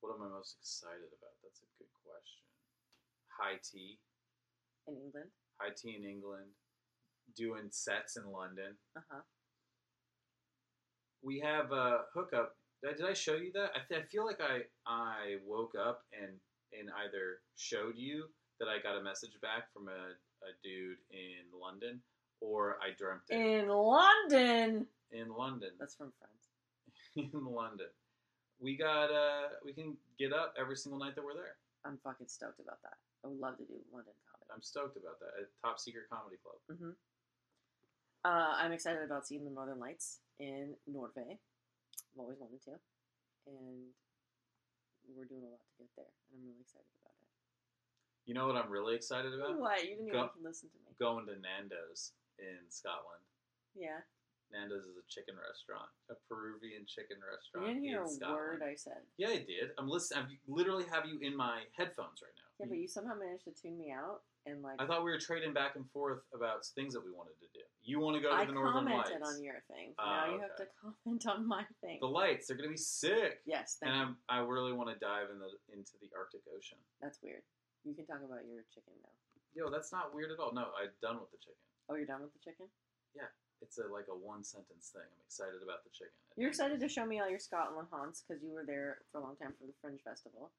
[0.00, 1.34] What am I most excited about?
[1.42, 2.44] That's a good question.
[3.38, 3.98] High tea,
[4.88, 5.30] In England?
[5.60, 6.50] high tea in England,
[7.36, 8.76] doing sets in London.
[8.96, 9.22] Uh huh.
[11.22, 12.56] We have a hookup.
[12.82, 13.72] Did I- did I show you that?
[13.76, 16.40] I, th- I feel like I I woke up and
[16.72, 20.14] and either showed you that I got a message back from a,
[20.46, 22.00] a dude in London,
[22.40, 24.86] or I dreamt it In London.
[25.12, 25.70] in London.
[25.78, 26.48] That's from Friends.
[27.34, 27.88] in London.
[28.60, 31.56] We got uh we can get up every single night that we're there.
[31.84, 33.00] I'm fucking stoked about that.
[33.24, 34.50] I would love to do London comedy.
[34.52, 35.32] I'm stoked about that.
[35.40, 36.60] At Top Secret Comedy Club.
[36.68, 36.92] hmm
[38.24, 41.40] Uh, I'm excited about seeing the Northern Lights in Norway.
[41.40, 42.76] I've always wanted to,
[43.48, 43.88] and
[45.16, 47.28] we're doing a lot to get there, and I'm really excited about it.
[48.28, 49.56] You know what I'm really excited about?
[49.58, 49.80] What?
[49.84, 50.92] You didn't Go- even listen to me.
[51.00, 53.24] Going to Nando's in Scotland.
[53.74, 54.04] Yeah,
[54.52, 57.66] Nando's is a chicken restaurant, a Peruvian chicken restaurant.
[57.66, 58.36] you didn't hear in a Scotland.
[58.36, 59.02] word I said.
[59.16, 59.70] Yeah, I did.
[59.78, 60.26] I'm listening.
[60.26, 62.48] I literally have you in my headphones right now.
[62.58, 65.22] Yeah, but you somehow managed to tune me out, and like I thought we were
[65.22, 67.64] trading back and forth about things that we wanted to do.
[67.80, 69.08] You want to go to I the Northern Lights?
[69.08, 69.94] I commented on your thing.
[69.96, 71.98] Ah, now you have to comment on my thing.
[72.02, 73.40] The lights, they're gonna be sick.
[73.46, 73.96] yes, thank And.
[73.96, 76.76] I'm, I really want to dive in the into the Arctic Ocean.
[77.00, 77.40] That's weird.
[77.86, 79.14] You can talk about your chicken now.
[79.56, 80.52] Yo, that's not weird at all.
[80.52, 81.64] No, I'm done with the chicken.
[81.88, 82.68] Oh, you're done with the chicken?
[83.60, 85.04] It's a like a one sentence thing.
[85.04, 86.16] I'm excited about the chicken.
[86.40, 89.24] You're excited to show me all your Scotland haunts because you were there for a
[89.24, 90.50] long time for the Fringe Festival,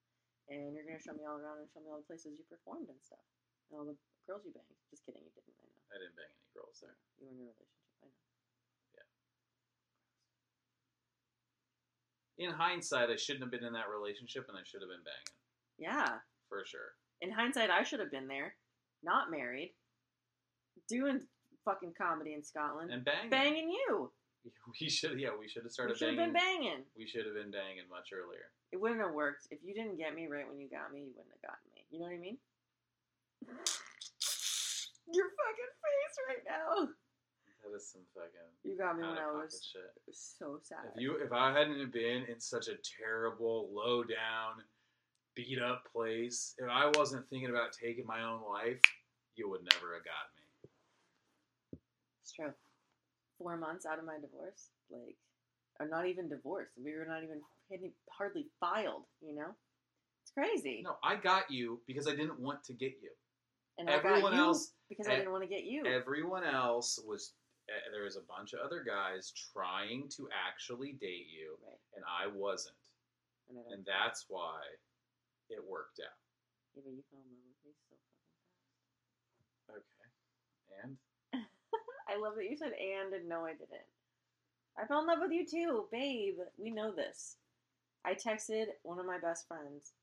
[0.47, 2.87] and you're gonna show me all around and show me all the places you performed
[2.93, 3.25] and stuff,
[3.69, 3.97] and all the
[4.29, 4.77] girls you banged.
[4.93, 5.57] Just kidding, you didn't.
[5.57, 5.81] I know.
[5.91, 6.95] I didn't bang any girls there.
[7.17, 7.89] You were in a relationship.
[8.05, 8.21] I know.
[8.95, 9.07] Yeah.
[12.45, 15.35] In hindsight, I shouldn't have been in that relationship, and I should have been banging
[15.81, 16.21] Yeah.
[16.47, 16.95] for sure.
[17.21, 18.55] In hindsight, I should have been there,
[19.03, 19.73] not married,
[20.87, 21.27] doing
[21.65, 23.29] fucking comedy in Scotland, And banging.
[23.29, 24.11] banging you.
[24.81, 25.19] We should.
[25.19, 26.33] Yeah, we should have We started should have banging.
[26.33, 26.83] been banging.
[26.97, 28.49] We should have been banging much earlier.
[28.71, 31.01] It wouldn't have worked if you didn't get me right when you got me.
[31.01, 31.85] You wouldn't have gotten me.
[31.91, 32.37] You know what I mean?
[35.13, 36.87] Your fucking face right now.
[37.61, 39.93] That is some fucking You got me when I was shit.
[40.11, 40.89] so sad.
[40.95, 44.63] If you, if I hadn't been in such a terrible, low down,
[45.35, 48.81] beat up place, if I wasn't thinking about taking my own life,
[49.35, 50.40] you would never have got me.
[52.31, 52.53] It's true.
[53.37, 55.17] Four months out of my divorce, like,
[55.79, 56.71] or not even divorced.
[56.81, 57.41] We were not even
[58.09, 59.03] hardly filed.
[59.21, 59.51] You know,
[60.23, 60.79] it's crazy.
[60.85, 63.11] No, I got you because I didn't want to get you.
[63.77, 65.85] and I got Everyone else, because I didn't want to get you.
[65.85, 67.33] everyone else was.
[67.67, 71.79] eh, There was a bunch of other guys trying to actually date you, right.
[71.95, 72.75] and I wasn't,
[73.49, 74.59] And, I and that's why
[75.49, 76.15] it worked out.
[76.75, 77.95] yeah, but you fell in love with me so
[79.67, 80.07] fucking Okay,
[80.85, 81.10] and fast.
[82.11, 83.87] I love that you said and and no, I didn't.
[84.77, 86.39] I fell in love with you too, babe.
[86.57, 87.37] We know this.
[88.03, 89.93] I texted one of my best friends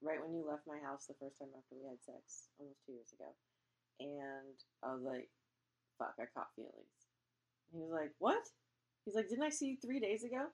[0.00, 2.92] right when you left my house the first time after we had sex, almost two
[2.96, 3.30] years ago.
[4.00, 5.30] And I was like,
[5.98, 6.98] fuck, I caught feelings.
[7.70, 8.42] He was like, what?
[9.04, 10.50] He's like, didn't I see you three days ago?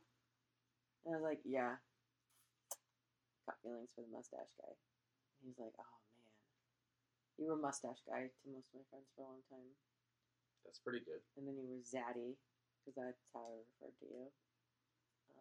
[1.04, 1.80] And I was like, yeah.
[3.44, 4.72] Caught feelings for the mustache guy.
[4.72, 6.28] And he's like, oh man.
[7.36, 9.72] You were a mustache guy to most of my friends for a long time.
[10.64, 11.20] That's pretty good.
[11.36, 12.36] And then you were Zaddy,
[12.84, 14.24] because that's how I referred to you.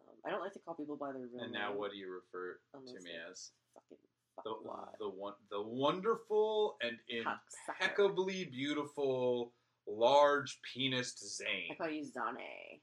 [0.08, 1.44] Um, I don't like to call people by their real name.
[1.44, 3.52] And now, what do you refer to me as?
[3.74, 3.98] Fucking
[4.44, 4.54] The
[4.98, 9.52] the one the wonderful and impeccably beautiful
[9.86, 11.68] large penis Zane.
[11.72, 12.80] I call you Zane.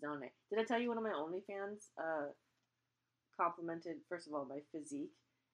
[0.00, 0.30] Zane.
[0.50, 2.28] Did I tell you one of my OnlyFans uh,
[3.40, 5.12] complimented, first of all, my physique,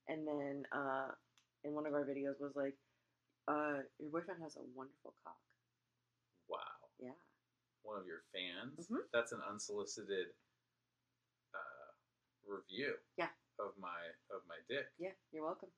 [0.09, 1.09] and then uh,
[1.65, 2.75] in one of our videos was like,
[3.49, 5.37] uh, your boyfriend has a wonderful cock.
[6.49, 7.15] Wow, Yeah.
[7.83, 8.89] one of your fans.
[8.89, 9.09] Mhm.
[9.13, 10.35] That's an unsolicited
[11.55, 11.91] uh,
[12.47, 12.97] review.
[13.17, 13.31] Yeah.
[13.59, 14.91] Of my of my dick.
[14.99, 15.71] Yeah, you're welcome.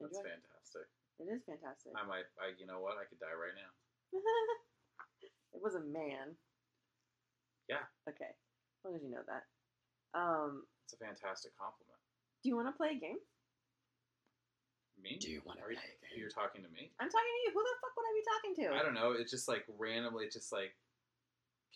[0.00, 0.88] That's fantastic.
[1.20, 1.92] It is fantastic.
[1.94, 2.26] I might.
[2.40, 2.98] I you know what?
[2.98, 3.70] I could die right now.
[5.54, 6.36] it was a man.
[7.68, 7.86] Yeah.
[8.08, 8.34] Okay.
[8.34, 9.46] As long as you know that.
[10.18, 11.98] Um, It's a fantastic compliment.
[12.42, 13.18] do you want to play a game?
[15.00, 15.16] Me?
[15.20, 16.18] Do you wanna Are you- play a game?
[16.20, 16.92] You're talking to me?
[16.98, 17.52] I'm talking to you.
[17.52, 18.78] Who the fuck would I be talking to?
[18.78, 19.12] I don't know.
[19.12, 20.24] It's just like randomly.
[20.26, 20.74] It just like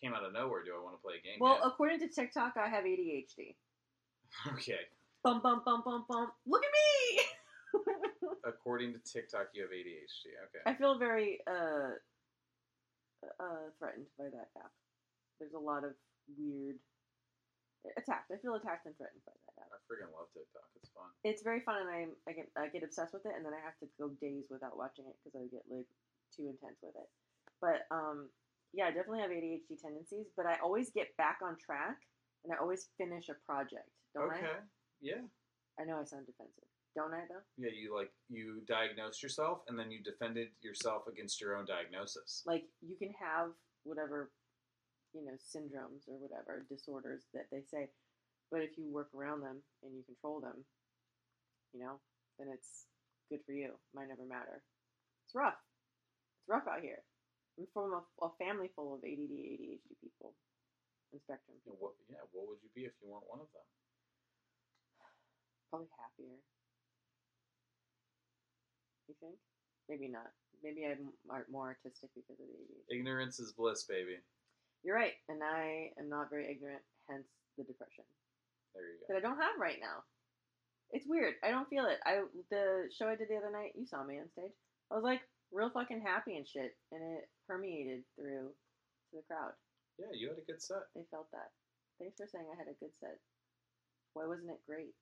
[0.00, 0.62] came out of nowhere.
[0.64, 1.38] Do I want to play a game?
[1.40, 1.66] Well, yet?
[1.66, 3.56] according to TikTok, I have ADHD.
[4.54, 4.80] okay.
[5.24, 6.32] Bum bum bum bum bum.
[6.46, 7.20] Look at me.
[8.44, 10.32] According to TikTok, you have ADHD.
[10.48, 10.62] Okay.
[10.64, 11.90] I feel very uh,
[13.40, 14.70] uh, threatened by that app.
[15.38, 15.92] There's a lot of
[16.38, 16.76] weird
[17.96, 18.30] attacked.
[18.32, 19.47] I feel attacked and threatened by that app.
[19.47, 19.47] I
[19.88, 20.68] freaking love TikTok.
[20.76, 21.08] It's fun.
[21.24, 23.62] It's very fun, and I I get I get obsessed with it, and then I
[23.64, 25.88] have to go days without watching it because I get like
[26.36, 27.08] too intense with it.
[27.64, 28.28] But um,
[28.76, 31.96] yeah, I definitely have ADHD tendencies, but I always get back on track,
[32.44, 33.88] and I always finish a project.
[34.14, 34.38] Don't I?
[34.38, 34.60] okay.
[35.00, 35.24] Yeah.
[35.78, 35.82] I?
[35.82, 36.68] I know I sound defensive.
[36.96, 37.44] Don't I though?
[37.56, 37.70] Yeah.
[37.70, 42.42] You like you diagnosed yourself and then you defended yourself against your own diagnosis.
[42.46, 43.50] Like you can have
[43.84, 44.30] whatever,
[45.14, 47.88] you know, syndromes or whatever disorders that they say,
[48.50, 50.64] but if you work around them and you control them,
[51.72, 52.00] you know,
[52.40, 52.88] then it's
[53.28, 53.76] good for you.
[53.92, 54.64] Might never matter.
[55.26, 55.60] It's rough.
[56.40, 57.04] It's rough out here.
[57.60, 60.32] I'm from a, a family full of ADD, ADHD people,
[61.12, 61.76] and spectrum people.
[61.76, 61.92] what?
[62.08, 62.24] Yeah.
[62.32, 63.66] What would you be if you weren't one of them?
[65.68, 66.38] Probably happier.
[69.10, 69.36] You think?
[69.90, 70.32] Maybe not.
[70.62, 71.12] Maybe I'm
[71.50, 72.96] more artistic because of the ADHD.
[72.96, 74.16] Ignorance is bliss, baby.
[74.86, 77.26] You're right, and I am not very ignorant, hence
[77.58, 78.06] the depression
[78.74, 79.06] There you go.
[79.08, 80.04] that I don't have right now.
[80.90, 81.34] It's weird.
[81.44, 82.00] I don't feel it.
[82.06, 84.54] I the show I did the other night, you saw me on stage.
[84.90, 85.20] I was like
[85.52, 89.52] real fucking happy and shit, and it permeated through to the crowd.
[90.00, 90.88] Yeah, you had a good set.
[90.96, 91.52] They felt that.
[92.00, 93.18] Thanks for saying I had a good set.
[94.14, 94.94] Why wasn't it great?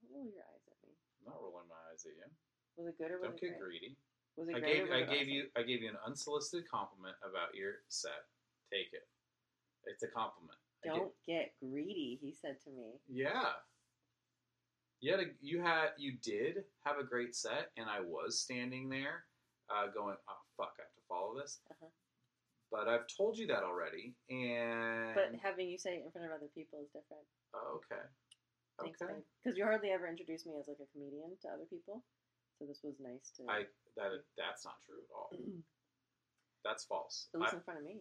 [0.00, 0.94] Don't roll your eyes at me.
[1.20, 2.28] I'm not rolling my eyes at you.
[2.78, 3.82] Was it good or was Don't it get great?
[3.82, 3.92] greedy.
[4.40, 5.36] Was it I gave I gave awesome?
[5.36, 8.24] you I gave you an unsolicited compliment about your set.
[8.72, 9.04] Take it.
[9.84, 10.56] It's a compliment.
[10.84, 12.98] Don't get greedy, he said to me.
[13.08, 13.52] yeah.
[15.00, 18.88] You had a, you had you did have a great set, and I was standing
[18.88, 19.26] there,
[19.68, 21.90] uh, going, "Oh fuck, I have to follow this." Uh-huh.
[22.70, 26.32] But I've told you that already, and But having you say it in front of
[26.32, 27.26] other people is different.
[27.52, 28.00] oh, okay,
[28.80, 29.18] Thanks, okay.
[29.42, 32.04] Because you hardly ever introduce me as like a comedian to other people,
[32.60, 33.66] so this was nice to I
[33.98, 35.30] that that's not true at all.
[36.64, 37.26] That's false.
[37.34, 37.98] at least I- in front of me.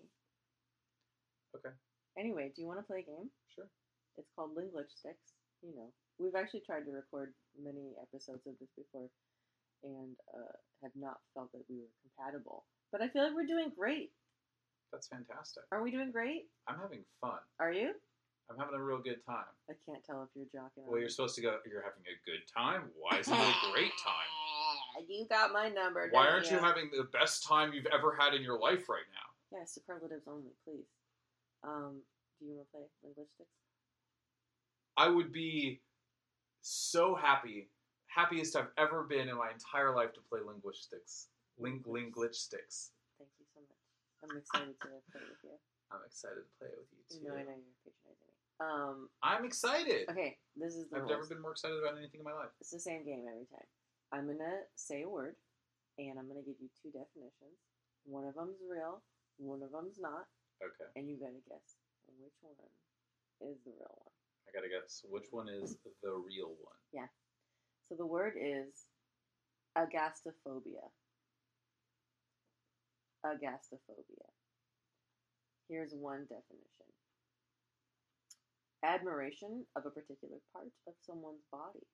[1.58, 1.74] Okay.
[2.18, 3.30] Anyway, do you want to play a game?
[3.54, 3.68] sure.
[4.18, 5.40] It's called Linguistics.
[5.64, 9.08] You know, we've actually tried to record many episodes of this before,
[9.84, 12.66] and uh, have not felt that we were compatible.
[12.92, 14.12] But I feel like we're doing great.
[14.92, 15.64] That's fantastic.
[15.72, 16.50] Are we doing great?
[16.68, 17.40] I'm having fun.
[17.60, 17.94] Are you?
[18.50, 19.48] I'm having a real good time.
[19.70, 20.84] I can't tell if you're joking.
[20.86, 21.56] Well, you're supposed to go.
[21.64, 22.92] You're having a good time.
[23.00, 24.30] Why isn't it a great time?
[25.08, 26.10] You got my number.
[26.12, 26.64] Why aren't you ya?
[26.64, 29.58] having the best time you've ever had in your life right now?
[29.58, 30.86] Yeah, superlatives only, please.
[31.64, 32.02] Um,
[32.40, 33.50] do you want to play linguistics?
[34.98, 35.82] I would be
[36.62, 37.70] so happy,
[38.08, 41.28] happiest I've ever been in my entire life to play linguistics.
[41.58, 42.92] Ling linguistics.
[43.18, 43.82] Thank you so much.
[44.24, 45.58] I'm excited to play with you.
[45.92, 47.28] I'm excited to play it with you too.
[47.28, 48.42] know, I know you're patronizing me.
[48.62, 50.10] Um, I'm excited.
[50.10, 52.54] okay, this is the I've never been more excited about anything in my life.
[52.62, 53.68] It's the same game every time.
[54.14, 55.36] I'm gonna say a word,
[55.98, 57.58] and I'm gonna give you two definitions.
[58.06, 59.02] One of them's real,
[59.38, 60.30] one of them's not,
[60.62, 60.90] Okay.
[60.96, 61.76] and you gotta guess
[62.22, 62.54] which one
[63.42, 64.14] is the real one.
[64.46, 66.78] I gotta guess which one is the real one.
[66.94, 67.10] Yeah.
[67.90, 68.86] So the word is
[69.78, 70.86] agastophobia.
[73.26, 74.30] Agastophobia.
[75.70, 76.92] Here's one definition
[78.84, 81.86] admiration of a particular part of someone's body.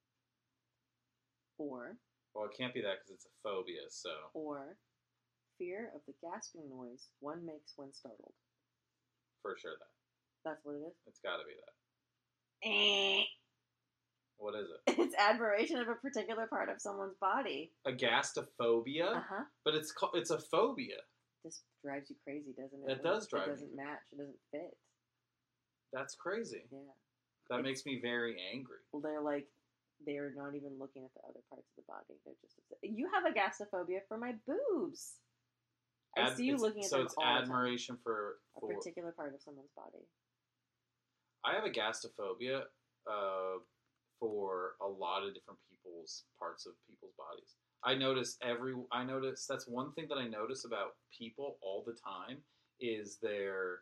[1.58, 1.98] Or,
[2.34, 3.90] Well, it can't be that because it's a phobia.
[3.90, 4.78] So or
[5.58, 8.34] fear of the gasping noise one makes when startled.
[9.48, 9.92] For sure that
[10.44, 10.96] That's what it is.
[11.08, 11.74] it's got to be that.
[12.68, 13.24] Eh.
[14.38, 15.00] What is it?
[15.00, 17.72] It's admiration of a particular part of someone's body.
[17.88, 19.44] Agastophobia, Uh huh.
[19.64, 20.98] but it's called it's a phobia.
[21.46, 22.92] This drives you crazy, doesn't it?
[22.92, 23.48] It does drive.
[23.48, 23.82] It doesn't crazy.
[23.88, 24.04] match.
[24.12, 24.76] It doesn't fit.
[25.94, 26.64] That's crazy.
[26.72, 26.80] Yeah.
[27.50, 28.84] That It's- makes me very angry.
[28.92, 29.48] Well, they're like,
[30.06, 32.20] they're not even looking at the other parts of the body.
[32.26, 32.78] They're just upset.
[32.84, 35.16] You have a gastophobia for my boobs.
[36.18, 37.44] I see you looking at the so them it's all the time.
[37.44, 40.06] admiration for A particular part of someone's body.
[41.46, 42.62] I have a gastophobia
[43.10, 43.60] uh,
[44.20, 47.56] for a lot of different people's parts of people's bodies.
[47.84, 48.74] I notice every.
[48.92, 52.40] I notice that's one thing that I notice about people all the time
[52.80, 53.80] is their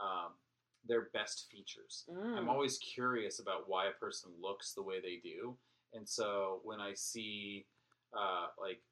[0.00, 0.32] um,
[0.86, 2.06] their best features.
[2.08, 2.48] I'm Mm.
[2.48, 5.58] always curious about why a person looks the way they do,
[5.92, 7.66] and so when I see
[8.16, 8.82] uh, like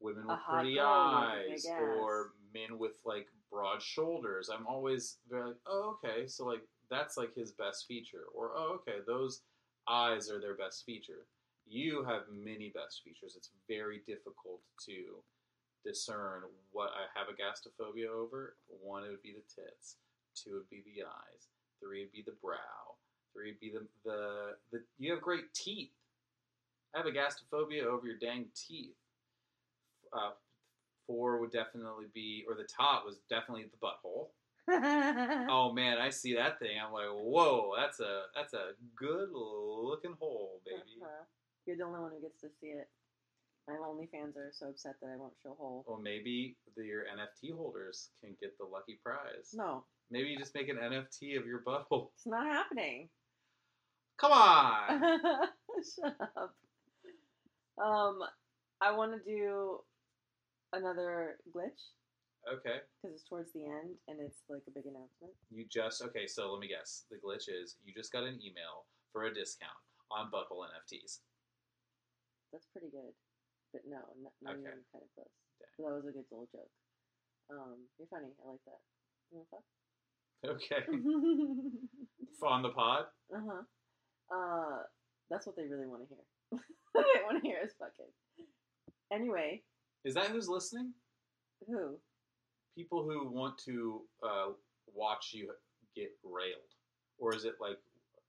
[0.00, 4.66] women with pretty girl with a eyes big or men with like broad shoulders, I'm
[4.66, 8.98] always very like, oh okay, so like that's like his best feature, or oh okay,
[9.06, 9.42] those
[9.88, 11.26] eyes are their best feature.
[11.66, 13.34] You have many best features.
[13.36, 15.22] It's very difficult to
[15.84, 18.56] discern what I have a gastrophobia over.
[18.82, 19.96] One, it would be the tits.
[20.34, 21.48] Two would be the eyes.
[21.80, 22.96] Three would be the brow.
[23.32, 25.90] Three would be the the, the you have great teeth.
[26.94, 28.94] I have a gastrophobia over your dang teeth.
[30.14, 30.30] Uh,
[31.06, 34.28] four would definitely be, or the top was definitely the butthole.
[35.50, 36.78] Oh man, I see that thing.
[36.82, 40.96] I'm like, whoa, that's a that's a good looking hole, baby.
[41.02, 41.24] Uh-huh.
[41.66, 42.88] You're the only one who gets to see it.
[43.68, 45.84] My OnlyFans are so upset that I won't show hole.
[45.86, 49.50] Well, maybe the, your NFT holders can get the lucky prize.
[49.54, 52.08] No, Maybe you just make an NFT of your butthole.
[52.14, 53.08] it's not happening.
[54.18, 55.00] Come on.
[56.00, 56.54] Shut up.
[57.82, 58.20] Um,
[58.80, 59.78] I want to do
[60.74, 61.94] another glitch
[62.44, 62.84] Okay.
[63.00, 65.32] because it's towards the end and it's like a big announcement.
[65.50, 66.26] You just okay.
[66.26, 67.04] So let me guess.
[67.10, 69.78] The glitch is you just got an email for a discount
[70.10, 71.20] on butthole NFTs.
[72.52, 73.10] That's pretty good,
[73.72, 74.68] but no, not, not Okay.
[74.70, 75.32] even kind of close.
[75.58, 75.86] Dang.
[75.86, 76.70] That was a good little joke.
[77.50, 78.30] Um, you're funny.
[78.44, 78.80] I like that.
[79.32, 79.66] You want to fuck?
[80.44, 80.82] Okay.
[82.44, 83.06] on the pod.
[83.34, 83.62] uh huh.
[84.30, 84.82] Uh,
[85.30, 86.24] that's what they really want to hear.
[86.94, 88.12] they want to hear us fucking.
[89.12, 89.62] Anyway,
[90.04, 90.92] Is that who's listening?
[91.66, 91.96] who?
[92.76, 94.52] People who want to uh,
[94.92, 95.48] watch you
[95.96, 96.74] get railed,
[97.16, 97.80] or is it like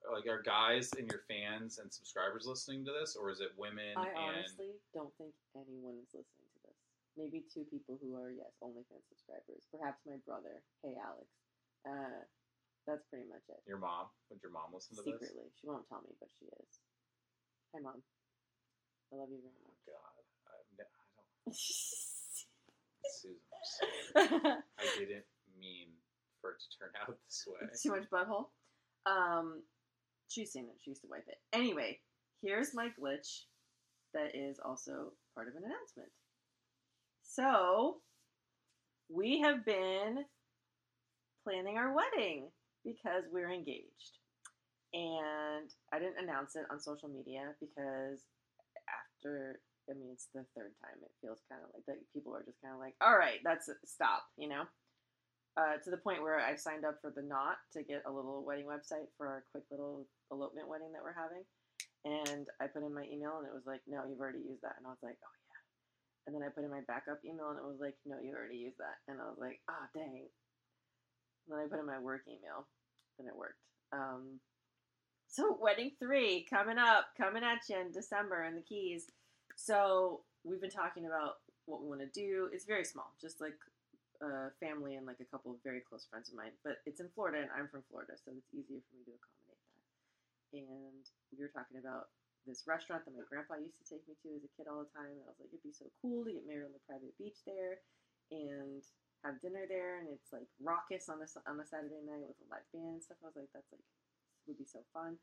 [0.05, 3.97] like are guys and your fans and subscribers listening to this, or is it women
[3.97, 6.77] I honestly don't think anyone is listening to this.
[7.17, 9.65] Maybe two people who are yes OnlyFans subscribers.
[9.73, 10.61] Perhaps my brother.
[10.85, 11.27] Hey Alex.
[11.83, 12.21] Uh,
[12.85, 13.59] that's pretty much it.
[13.65, 14.13] your mom?
[14.29, 15.17] Would your mom listen to this?
[15.17, 16.71] Secretly, she won't tell me, but she is.
[17.73, 17.99] Hi mom.
[19.09, 19.81] I love you very much.
[19.89, 20.21] God,
[20.53, 21.34] I, I don't.
[21.51, 23.37] Susan,
[24.15, 24.59] I
[24.97, 25.25] didn't
[25.59, 25.87] mean
[26.41, 27.67] for it to turn out this way.
[27.81, 28.47] Too much butthole.
[29.05, 29.61] Um,
[30.27, 30.79] she's seen it.
[30.83, 31.37] She used to wipe it.
[31.53, 31.99] Anyway,
[32.41, 33.41] here's my glitch.
[34.13, 36.09] That is also part of an announcement.
[37.23, 37.97] So,
[39.09, 40.23] we have been
[41.43, 42.49] planning our wedding
[42.85, 44.19] because we're engaged,
[44.93, 48.23] and I didn't announce it on social media because
[48.87, 49.59] after.
[49.89, 50.97] I mean, it's the third time.
[51.01, 52.01] It feels kind of like that.
[52.13, 53.77] People are just kind of like, "All right, that's it.
[53.85, 54.65] stop," you know
[55.55, 58.43] uh, to the point where I signed up for the Knot to get a little
[58.43, 61.47] wedding website for our quick little elopement wedding that we're having.
[62.03, 64.75] And I put in my email and it was like, no, you've already used that.
[64.77, 65.61] And I was like, oh yeah.
[66.27, 68.59] And then I put in my backup email and it was like, no, you already
[68.59, 68.99] used that.
[69.07, 70.27] And I was like, ah, dang.
[71.47, 72.67] And then I put in my work email
[73.17, 73.63] and it worked.
[73.95, 74.43] Um,
[75.31, 79.07] so wedding three coming up, coming at you in December in the Keys.
[79.55, 82.49] So we've been talking about what we want to do.
[82.53, 83.57] It's very small, just like
[84.21, 86.53] a family and like a couple of very close friends of mine.
[86.63, 89.63] But it's in Florida and I'm from Florida, so it's easier for me to accommodate
[89.65, 89.81] that.
[90.61, 91.03] And
[91.33, 92.13] we were talking about
[92.45, 94.93] this restaurant that my grandpa used to take me to as a kid all the
[94.93, 95.09] time.
[95.09, 97.41] And I was like, it'd be so cool to get married on the private beach
[97.49, 97.81] there
[98.29, 98.85] and
[99.25, 99.97] have dinner there.
[99.97, 103.03] And it's like raucous on a, on a Saturday night with a live band and
[103.03, 103.17] stuff.
[103.25, 103.81] I was like, that's like,
[104.45, 105.17] would be so fun.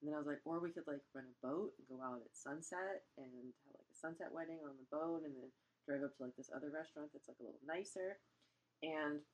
[0.00, 2.20] And then I was like, or we could like rent a boat and go out
[2.20, 3.32] at sunset and
[3.64, 5.48] have like a sunset wedding on the boat, and then
[5.88, 8.20] drive up to like this other restaurant that's like a little nicer.
[8.84, 9.24] And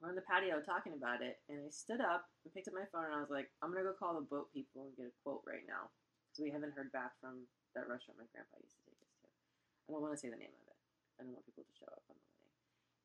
[0.00, 2.88] we're on the patio talking about it, and I stood up and picked up my
[2.88, 5.20] phone, and I was like, I'm gonna go call the boat people and get a
[5.22, 5.92] quote right now
[6.32, 7.44] because we haven't heard back from
[7.76, 9.28] that restaurant my grandpa used to take us to.
[9.28, 10.80] I don't want to say the name of it.
[11.20, 12.56] I don't want people to show up on the wedding.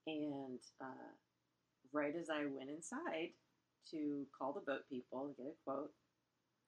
[0.07, 1.11] And uh,
[1.91, 3.35] right as I went inside
[3.91, 5.91] to call the boat people and get a quote,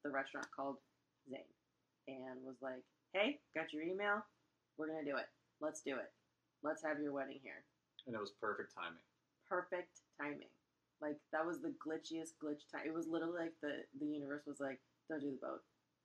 [0.04, 0.78] the restaurant called
[1.30, 1.44] Zane
[2.08, 2.84] and was like,
[3.14, 4.24] "Hey, got your email.
[4.78, 5.28] We're gonna do it.
[5.62, 6.12] Let's do it.
[6.64, 7.66] Let's have your wedding here."
[8.06, 9.04] And it was perfect timing.
[9.48, 10.50] Perfect timing.
[11.02, 12.86] Like that was the glitchiest glitch time.
[12.86, 14.80] It was literally like the the universe was like,
[15.10, 15.64] "Don't do the boat.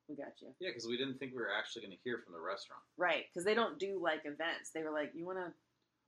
[0.08, 2.34] We got you." Yeah, because we didn't think we were actually going to hear from
[2.34, 2.82] the restaurant.
[2.96, 4.70] Right, because they don't do like events.
[4.70, 5.52] They were like, "You want to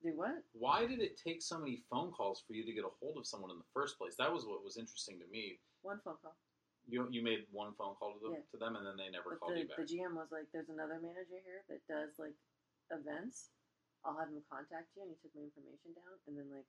[0.03, 2.89] do what?" Why did it take so many phone calls for you to get a
[3.01, 4.14] hold of someone in the first place?
[4.16, 5.61] That was what was interesting to me.
[5.82, 6.37] One phone call.
[6.87, 8.47] You you made one phone call to them, Yeah.
[8.53, 9.78] to them and then they never But called the, you back.
[9.78, 12.39] the GM was like, "There's another manager here that does like
[12.91, 13.51] events.
[14.05, 16.68] I'll have him contact you." And he took my information down, and then like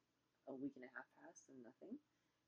[0.49, 1.99] a week and a half passed and nothing.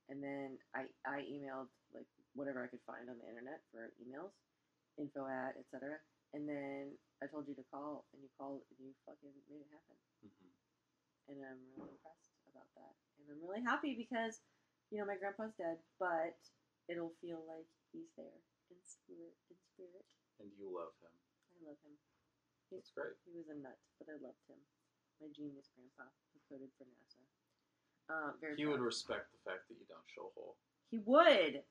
[0.09, 4.33] And then I I emailed like whatever I could find on the internet for emails,
[4.97, 6.01] info at etc.
[6.33, 9.69] And then I told you to call, and you called, and you fucking made it
[9.69, 9.97] happen.
[10.25, 10.53] Mhm.
[11.27, 12.97] And I'm really impressed about that.
[13.21, 14.41] And I'm really happy because,
[14.89, 16.37] you know, my grandpa's dead, but
[16.89, 18.41] it'll feel like he's there
[18.73, 19.37] in spirit.
[19.53, 20.07] In spirit.
[20.41, 21.13] And you love him.
[21.53, 21.95] I love him.
[22.73, 23.13] That's great.
[23.25, 24.59] He was a nut, but I loved him.
[25.21, 27.21] My genius grandpa who coded for NASA.
[28.09, 28.81] Uh, very He proud.
[28.81, 30.57] would respect the fact that you don't show hole.
[30.89, 31.61] He would.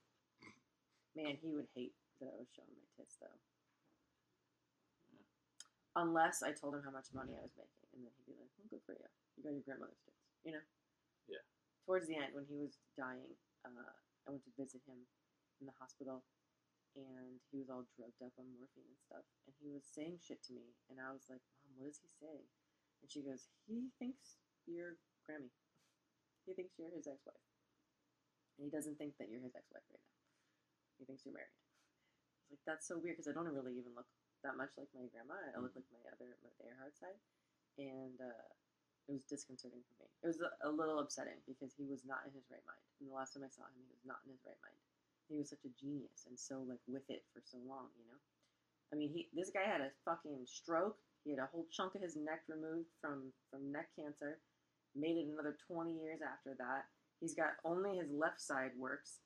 [1.19, 3.39] Man, he would hate that I was showing my tits though.
[5.11, 5.27] Yeah.
[5.99, 8.51] Unless I told him how much money I was making, and then he'd be like,
[8.59, 9.09] "Well, good for you.
[9.35, 10.63] You got your grandmother's tits," you know.
[11.27, 11.43] Yeah.
[11.87, 13.35] Towards the end, when he was dying,
[13.67, 13.95] uh,
[14.29, 15.09] I went to visit him
[15.57, 16.21] in the hospital,
[16.93, 20.45] and he was all drugged up on morphine and stuff, and he was saying shit
[20.45, 22.45] to me, and I was like, "Mom, what does he say?"
[23.01, 24.37] And she goes, "He thinks
[24.69, 25.49] you're Grammy.
[26.45, 27.49] He thinks you're his ex-wife,
[28.61, 30.21] and he doesn't think that you're his ex-wife right now.
[31.01, 33.97] He thinks you're married." I was like, "That's so weird because I don't really even
[33.97, 34.09] look
[34.45, 35.41] that much like my grandma.
[35.57, 37.17] I look like my other my Earhart side,
[37.81, 38.49] and uh,
[39.09, 40.09] it was disconcerting for me.
[40.21, 42.85] It was a, a little upsetting because he was not in his right mind.
[43.01, 44.77] And the last time I saw him, he was not in his right mind.
[45.33, 48.21] He was such a genius and so like with it for so long, you know.
[48.93, 50.97] I mean, he this guy had a fucking stroke.
[51.25, 54.41] He had a whole chunk of his neck removed from from neck cancer.
[54.97, 56.89] Made it another twenty years after that.
[57.21, 59.21] He's got only his left side works.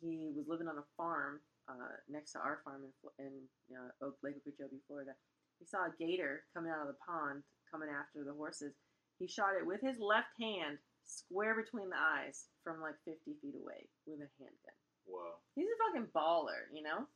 [0.00, 2.84] He was living on a farm uh, next to our farm
[3.18, 5.12] in, in uh, Oak Lake Okeechobee, Florida.
[5.58, 8.74] He saw a gator coming out of the pond, coming after the horses.
[9.18, 13.54] He shot it with his left hand, square between the eyes, from like 50 feet
[13.54, 14.78] away with a handgun.
[15.06, 15.38] Whoa.
[15.54, 17.06] He's a fucking baller, you know?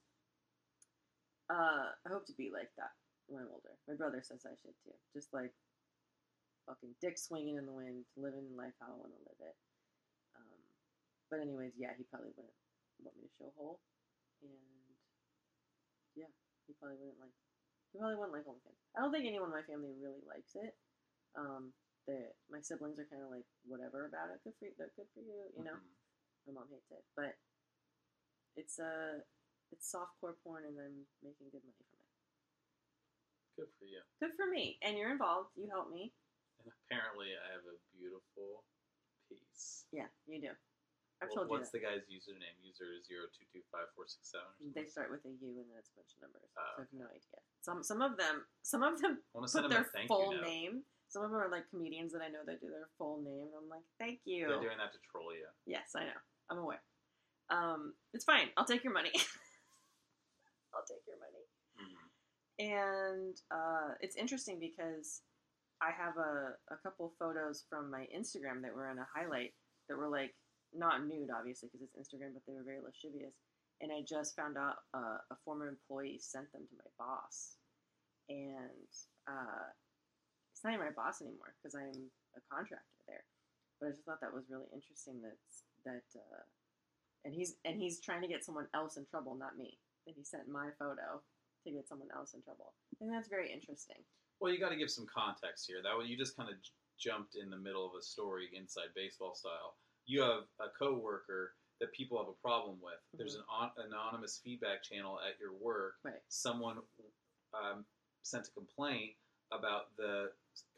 [1.47, 2.91] Uh, I hope to be like that
[3.31, 3.75] when I'm older.
[3.87, 4.95] My brother says I should too.
[5.15, 5.55] Just like
[6.67, 9.57] fucking dick swinging in the wind, living life how I want to live it.
[10.35, 10.59] Um,
[11.31, 12.59] but anyways, yeah, he probably wouldn't
[12.99, 13.79] want me to show hole,
[14.43, 14.59] and
[16.19, 16.31] yeah,
[16.67, 17.35] he probably wouldn't like.
[17.95, 18.83] He probably wouldn't like OnlyFans.
[18.99, 20.75] I don't think anyone in my family really likes it.
[21.39, 21.71] Um,
[22.07, 24.41] the my siblings are kind of like whatever about it.
[24.47, 24.75] Good for you.
[24.79, 25.51] Good for you.
[25.59, 25.77] You know.
[25.77, 25.95] Mhm.
[26.47, 27.35] My mom hates it, but
[28.55, 29.19] it's uh
[29.75, 32.15] it's softcore porn, and I'm making good money from it.
[33.59, 34.01] Good for you.
[34.23, 35.51] Good for me, and you're involved.
[35.59, 36.15] You help me.
[36.63, 38.63] And apparently, I have a beautiful
[39.29, 39.87] piece.
[39.91, 40.55] Yeah, you do.
[41.19, 41.81] I've Wh- told you What's that.
[41.81, 42.55] the guy's username?
[42.63, 44.53] User zero two two five four six seven.
[44.71, 46.47] They start with a U, and then it's a bunch of numbers.
[46.55, 47.41] So I have no idea.
[47.61, 50.31] Some some of them some of them I want to send put a their full
[50.39, 50.87] name.
[51.09, 53.57] Some of them are like comedians that I know that do their full name, and
[53.63, 54.49] I'm like, thank you.
[54.49, 55.47] They're doing that to troll you.
[55.67, 56.21] Yes, I know.
[56.51, 56.83] I'm aware.
[57.51, 58.49] Um, it's fine.
[58.57, 59.13] I'll take your money.
[60.75, 61.45] I'll take your money.
[61.77, 62.09] Mhm.
[62.59, 65.21] and uh, it's interesting because
[65.83, 69.53] I have a, a couple photos from my Instagram that were in a highlight
[69.89, 70.35] that were like
[70.75, 73.35] not nude, obviously, because it's Instagram, but they were very lascivious.
[73.81, 77.57] And I just found out uh, a former employee sent them to my boss,
[78.31, 78.89] and
[79.29, 79.69] uh,
[80.67, 83.23] not even my boss anymore because I'm a contractor there.
[83.79, 85.39] But I just thought that was really interesting that
[85.87, 86.43] that uh,
[87.23, 89.79] and he's and he's trying to get someone else in trouble, not me.
[90.07, 91.23] And he sent my photo
[91.65, 92.75] to get someone else in trouble.
[93.01, 94.03] And that's very interesting.
[94.41, 95.79] Well, you got to give some context here.
[95.83, 98.95] That way, you just kind of j- jumped in the middle of a story inside
[98.95, 99.75] baseball style.
[100.07, 103.01] You have a coworker that people have a problem with.
[103.19, 105.95] There's an on- anonymous feedback channel at your work.
[106.05, 106.23] Right.
[106.29, 106.79] Someone
[107.53, 107.85] um,
[108.23, 109.19] sent a complaint
[109.53, 110.31] about the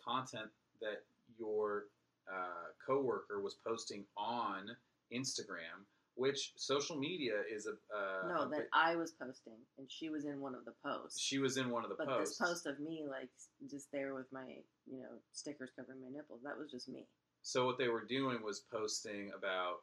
[0.04, 0.50] content
[0.80, 1.02] that
[1.38, 1.84] your
[2.30, 4.70] uh, coworker was posting on
[5.12, 10.24] Instagram, which social media is a uh, no, that I was posting, and she was
[10.24, 11.20] in one of the posts.
[11.20, 12.38] she was in one of the but posts.
[12.38, 13.30] this post of me, like
[13.70, 14.44] just there with my,
[14.90, 17.06] you know, stickers covering my nipples, that was just me.
[17.42, 19.82] So what they were doing was posting about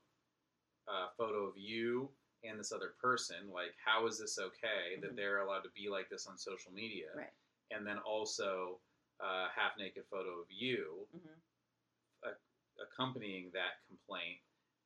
[0.88, 2.10] a photo of you
[2.44, 3.50] and this other person.
[3.52, 5.16] Like, how is this okay that Mhm.
[5.16, 7.12] they're allowed to be like this on social media?
[7.16, 7.34] Right.
[7.72, 8.80] And then also
[9.22, 11.40] a half naked photo of you hmm
[12.76, 14.40] accompanying that complaint,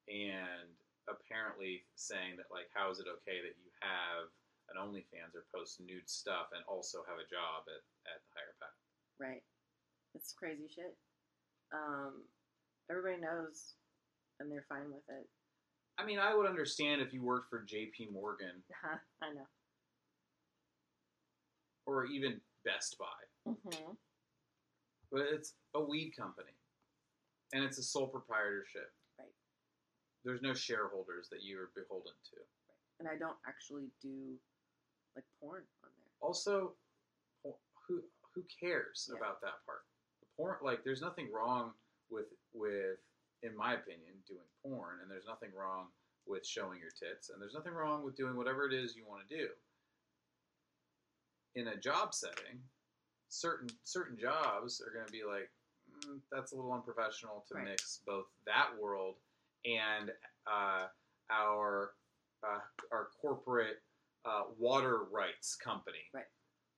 [0.10, 0.70] and
[1.10, 4.30] apparently saying that like, how is it okay that you have
[4.70, 8.56] an OnlyFans or post nude stuff and also have a job at at the Higher
[8.62, 8.78] Path?
[9.18, 9.44] Right.
[10.14, 10.96] It's crazy shit.
[11.74, 12.26] Um,
[12.90, 13.74] everybody knows,
[14.40, 15.28] and they're fine with it.
[15.98, 18.10] I mean, I would understand if you worked for J.P.
[18.14, 18.64] Morgan
[19.22, 19.48] I know.
[21.86, 23.52] or even Best Buy.
[23.52, 23.92] hmm
[25.12, 26.54] But it's a weed company,
[27.54, 28.92] and it's a sole proprietorship.
[29.18, 29.28] Right.
[30.24, 32.38] There's no shareholders that you are beholden to.
[32.38, 33.00] Right.
[33.00, 34.36] And I don't actually do
[35.16, 36.12] like porn on there.
[36.22, 36.74] Also,
[37.88, 38.02] who
[38.36, 39.18] who cares Yeah.
[39.18, 39.86] about that part?
[40.22, 41.74] The porn, like, there's nothing wrong
[42.10, 43.00] with with,
[43.44, 45.88] in my opinion, doing porn, and there's nothing wrong
[46.28, 49.28] with showing your tits, and there's nothing wrong with doing whatever it is you want
[49.28, 49.48] to do.
[51.56, 52.60] In a job setting,
[53.30, 55.50] certain certain jobs are going to be like,
[56.08, 57.66] mm, that's a little unprofessional to Right.
[57.66, 59.16] mix both that world
[59.66, 60.12] and
[60.48, 60.88] uh,
[61.32, 61.92] our
[62.44, 62.60] uh,
[62.92, 63.82] our corporate
[64.26, 66.06] uh, water rights company.
[66.14, 66.24] Right.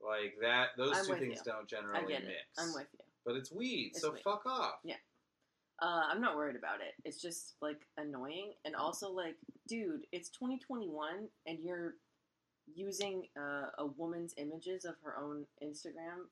[0.04, 1.52] Like that, those I'm two things you.
[1.52, 2.28] don't generally get it.
[2.28, 2.40] mix.
[2.58, 3.00] I'm with you.
[3.26, 4.22] But it's weed, It's so weed.
[4.24, 4.76] fuck off.
[4.84, 4.96] Yeah.
[5.80, 6.94] Uh, I'm not worried about it.
[7.06, 9.36] It's just like annoying, and also like,
[9.68, 11.96] dude, it's 2021, and you're
[12.74, 16.28] using uh, a woman's images of her own Instagram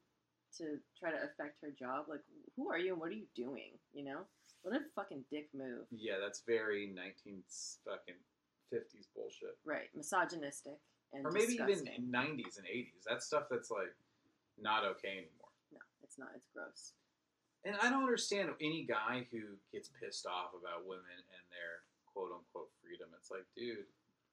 [0.58, 2.06] to try to affect her job.
[2.10, 2.22] Like,
[2.56, 3.72] who are you, and what are you doing?
[3.94, 4.20] You know,
[4.62, 5.86] what a fucking dick move.
[5.92, 7.44] Yeah, that's very 19
[7.86, 8.16] fucking
[8.74, 9.58] 50s bullshit.
[9.66, 10.80] Right, misogynistic
[11.14, 11.88] and or maybe disgusting.
[11.88, 13.04] even 90s and 80s.
[13.08, 13.94] That stuff that's like
[14.60, 15.54] not okay anymore.
[15.74, 16.30] no, it's not.
[16.36, 16.94] It's gross.
[17.66, 22.32] And I don't understand any guy who gets pissed off about women and their quote
[22.32, 23.10] unquote freedom.
[23.18, 23.90] It's like, dude,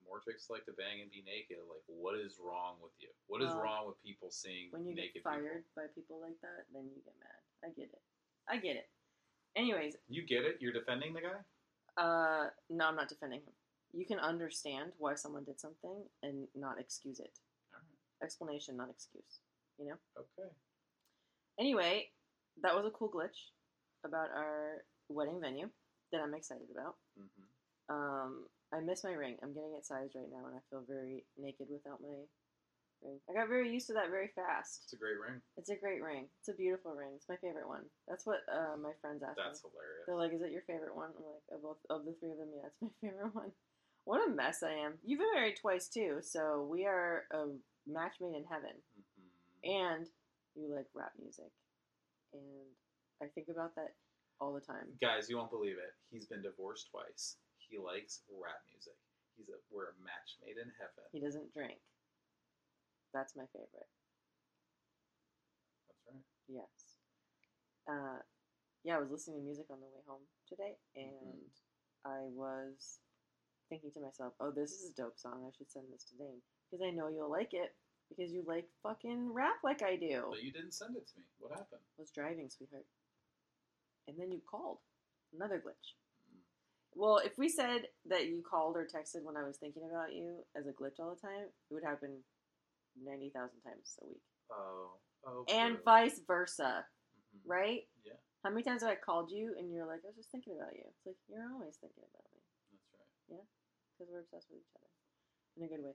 [0.09, 1.59] more chicks like to bang and be naked.
[1.66, 3.11] Like, what is wrong with you?
[3.26, 4.72] What is Well, wrong with people seeing naked?
[4.72, 7.40] When you naked get fired by people like that, then you get mad.
[7.64, 8.02] I get it.
[8.48, 8.88] I get it.
[9.57, 9.96] Anyways.
[10.09, 10.59] You get it?
[10.61, 11.40] You're defending the guy?
[11.96, 13.54] Uh, no, I'm not defending him.
[13.92, 17.32] You can understand why someone did something and not excuse it.
[17.72, 18.24] Right.
[18.24, 19.40] Explanation, not excuse.
[19.78, 19.96] You know.
[20.18, 20.48] Okay.
[21.59, 22.11] Anyway,
[22.62, 23.50] that was a cool glitch
[24.04, 25.68] about our wedding venue
[26.12, 26.96] that I'm excited about.
[27.16, 27.44] hmm
[27.88, 29.36] Um, I miss my ring.
[29.42, 33.20] I'm getting it sized right now, and I feel very naked without my ring.
[33.30, 34.80] I got very used to that very fast.
[34.84, 35.40] It's a great ring.
[35.56, 36.26] It's a great ring.
[36.40, 37.12] It's a beautiful ring.
[37.14, 37.84] It's my favorite one.
[38.08, 39.44] That's what uh, my friends asked me.
[39.46, 40.04] That's hilarious.
[40.06, 42.38] They're like, "Is it your favorite one?" I'm like, "Of both of the three of
[42.38, 43.52] them, yeah, it's my favorite one."
[44.04, 44.98] What a mess I am.
[45.04, 47.46] You've been married twice too, so we are a
[47.86, 48.74] match made in heaven.
[48.98, 49.70] Mhm.
[49.70, 50.06] And
[50.56, 51.52] you like rap music,
[52.32, 52.66] and
[53.22, 53.94] I think about that
[54.40, 54.96] all the time.
[55.00, 55.94] Guys, you won't believe it.
[56.10, 57.36] He's been divorced twice.
[57.68, 58.94] He likes rap music.
[59.36, 61.04] He's a we're a match made in heaven.
[61.12, 61.78] He doesn't drink.
[63.12, 63.90] That's my favorite.
[65.88, 66.26] That's right.
[66.48, 66.96] Yes.
[67.88, 68.20] Uh,
[68.84, 71.50] yeah, I was listening to music on the way home today, and
[72.04, 72.98] I was
[73.68, 75.44] thinking to myself, "Oh, this is a dope song.
[75.46, 77.74] I should send this to Dane because I know you'll like it
[78.08, 81.26] because you like fucking rap like I do." But you didn't send it to me.
[81.38, 81.82] What happened?
[81.98, 82.86] I was driving, sweetheart,
[84.08, 84.78] and then you called.
[85.34, 85.92] Another glitch.
[86.97, 90.40] Well, if we said that you called or texted when I was thinking about you
[90.57, 92.24] as a glitch all the time, it would happen
[92.97, 94.97] ninety thousand times a week, Oh.
[95.26, 95.44] Oh.
[95.49, 96.86] and vice versa,
[97.36, 97.40] Mhm.
[97.44, 97.82] right?
[98.03, 100.57] Yeah, How many times have I called you and you're like, I was just thinking
[100.57, 100.84] about you?
[100.88, 102.40] It's like, you're always thinking about me
[102.72, 103.36] that's right.
[103.36, 103.44] Yeah.
[103.99, 104.88] Because we're obsessed with each other
[105.57, 105.94] in a good way.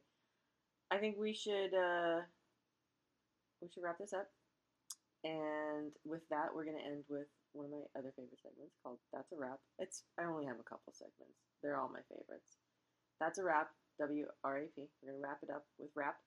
[0.91, 2.21] I think we should uh,
[3.61, 4.29] we should wrap this up.
[5.23, 9.31] And with that, we're gonna end with one of my other favorite segments called "That's
[9.31, 12.57] a Wrap." It's I only have a couple segments; they're all my favorites.
[13.19, 13.69] That's a wrap.
[13.99, 14.89] W R A P.
[15.01, 16.17] We're gonna wrap it up with rap.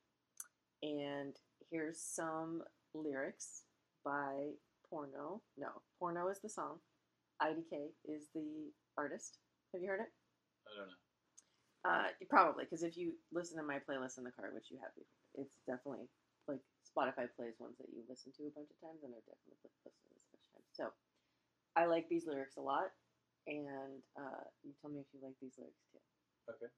[0.83, 1.35] And
[1.71, 2.63] here's some
[2.95, 3.65] lyrics
[4.05, 4.55] by
[4.89, 5.43] Porno.
[5.57, 6.79] No, Porno is the song.
[7.43, 9.39] IDK is the artist.
[9.73, 10.13] Have you heard it?
[10.69, 11.01] I don't know.
[11.85, 14.95] Uh, probably because if you listen to my playlist in the car, which you have,
[15.35, 16.07] it's definitely
[16.47, 19.59] like Spotify plays ones that you listen to a bunch of times, and I've definitely
[19.61, 20.71] listened to this a bunch of times.
[20.73, 20.85] So
[21.77, 22.91] I like these lyrics a lot,
[23.47, 25.99] and uh, you tell me if you like these lyrics too.
[26.51, 26.73] Okay.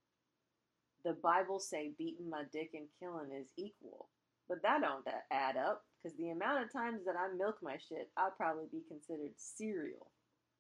[1.05, 4.09] The Bible say beating my dick and killing is equal,
[4.49, 8.11] but that don't add up because the amount of times that I milk my shit,
[8.16, 10.11] I'd probably be considered cereal.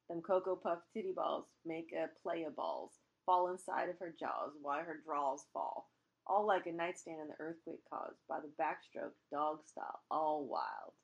[0.08, 2.92] Them Cocoa Puff titty balls make a play of balls.
[3.26, 5.90] fall inside of her jaws while her draws fall.
[6.28, 10.94] All like a nightstand in the earthquake caused by the backstroke, dog style, all wild.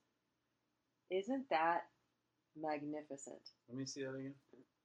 [1.11, 1.83] Isn't that
[2.61, 3.41] magnificent?
[3.69, 4.35] Let me see that again.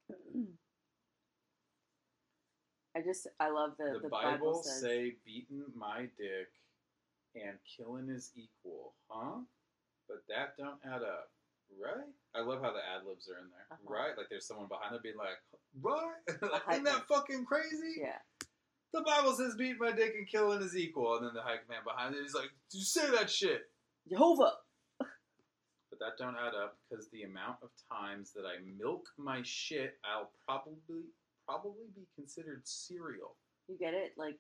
[2.96, 6.50] I just I love the The, the, Bible, says say beating my dick
[7.36, 9.42] and killing is equal, huh?
[10.08, 11.30] But that don't add up,
[11.80, 12.08] right?
[12.34, 13.94] I love how the ad libs are in there, Uh-huh.
[13.94, 14.18] right?
[14.18, 15.38] Like there's someone behind them being like,
[15.82, 16.16] right?
[16.52, 18.00] like, isn't that fucking crazy?
[18.00, 18.18] yeah
[18.94, 21.82] The Bible says beating my dick and killing is equal, and then the hype man
[21.86, 23.70] behind it is like, you say that shit.
[24.10, 24.54] Jehovah.
[25.98, 29.98] But that don't add up because the amount of times that I milk my shit,
[30.04, 31.04] I'll probably
[31.46, 33.36] probably be considered cereal.
[33.68, 34.38] You get it like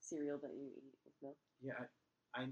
[0.00, 1.36] cereal that you eat with milk.
[1.62, 1.86] Yeah,
[2.34, 2.44] I, I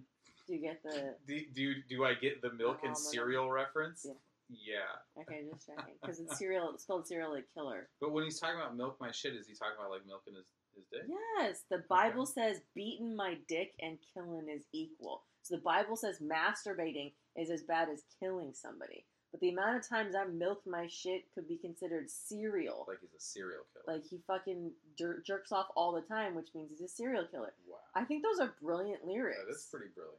[0.47, 4.05] Do you get the do, do do I get the milk and cereal reference?
[4.07, 4.15] Yeah.
[4.51, 5.23] Yeah.
[5.23, 5.45] okay?
[5.53, 6.71] Just checking because it's cereal.
[6.73, 7.89] It's spelled cereal like killer.
[8.01, 10.47] But when he's talking about milk my shit, is he talking about like milking his,
[10.75, 11.03] his dick?
[11.39, 15.25] Yes, the Bible says beating my dick and killing is equal.
[15.49, 19.05] So the Bible says masturbating is as bad as killing somebody.
[19.31, 22.85] But the amount of times I milked my shit could be considered cereal.
[22.87, 23.97] Like he's a serial killer.
[23.97, 27.55] Like he fucking jer- jerks off all the time, which means he's a serial killer.
[27.67, 27.77] wow.
[27.95, 29.39] I think those are brilliant lyrics.
[29.47, 30.19] That is pretty brilliant.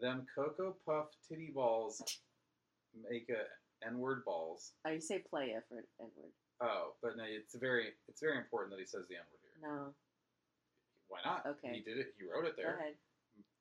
[0.00, 2.02] Them Cocoa Puff titty balls
[3.08, 4.72] make a N-word balls.
[4.86, 6.32] Oh, I say play for N word.
[6.60, 9.68] Oh, but no, it's very it's very important that he says the N-word here.
[9.70, 9.94] No,
[11.08, 11.46] Why not?
[11.46, 11.74] Okay.
[11.74, 12.14] He did it.
[12.18, 12.76] He wrote it go there.
[12.76, 12.94] ahead.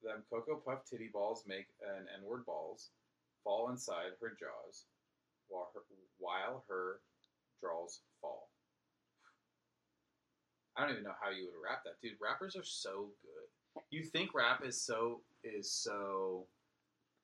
[0.04, 2.90] Them Cocoa Puff titty balls make an N-word balls
[3.44, 4.86] fall inside her jaws
[5.50, 5.82] while her,
[6.20, 7.00] while her
[7.62, 8.50] draws fall.
[10.78, 12.14] I don't even know how you would rap that, dude.
[12.22, 13.84] Rappers are so good.
[13.92, 16.46] You think rap is so is so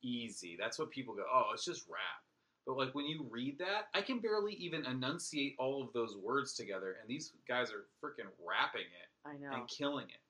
[0.03, 0.57] easy.
[0.59, 2.23] That's what people go, "Oh, it's just rap."
[2.65, 6.53] But like when you read that, I can barely even enunciate all of those words
[6.53, 9.51] together, and these guys are freaking rapping it I know.
[9.53, 10.21] and killing it.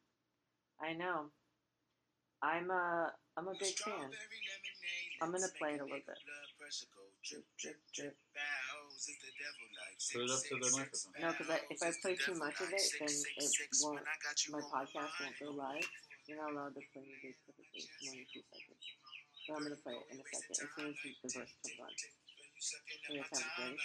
[0.80, 1.32] I know.
[2.42, 4.10] I'm a I'm a big fan.
[5.22, 6.20] I'm gonna play it a little bit.
[10.12, 11.14] Put it up to the microphone.
[11.22, 14.02] No, because if I play too much of it, then it won't.
[14.52, 15.88] My podcast won't go live.
[16.28, 18.86] You're not allowed to play music for the first more than two seconds.
[19.48, 21.92] But I'm gonna play it in a second as soon as the verse comes on.
[21.94, 23.78] Okay, sounds ready.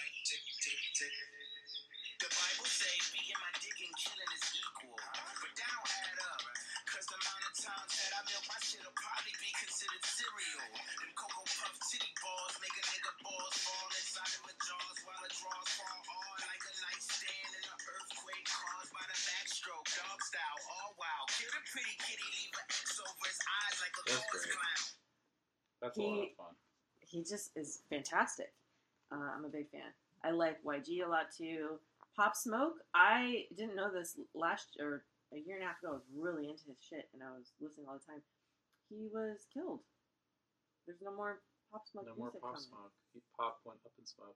[2.17, 4.80] The Bible say beating my dick and killing is equal.
[7.61, 10.65] Times that I milk my shit will probably be considered cereal.
[10.97, 15.21] Them Cocoa Puff titty balls make a nigga balls fall inside of my jaws while
[15.21, 19.87] the draws fall hard like a nightstand in an earthquake caused by the backstroke.
[19.93, 21.27] Dog style, all wild.
[21.37, 24.57] Kill the pretty kitty, leave an X over his eyes like a That's lost great.
[24.57, 24.83] clown.
[25.81, 26.53] That's a lot He- of fun.
[27.11, 28.53] He just is fantastic.
[29.11, 29.91] Uh, I'm a big fan.
[30.23, 31.77] I like YG a lot too.
[32.15, 35.95] Pop Smoke, I didn't know this last or a year and a half ago.
[35.95, 38.21] I was really into his shit and I was listening all the time.
[38.91, 39.81] He was killed.
[40.85, 41.39] There's no more
[41.71, 42.67] Pop Smoke No more pop coming.
[42.67, 42.91] smoke.
[43.15, 44.35] He pop went up in smoke.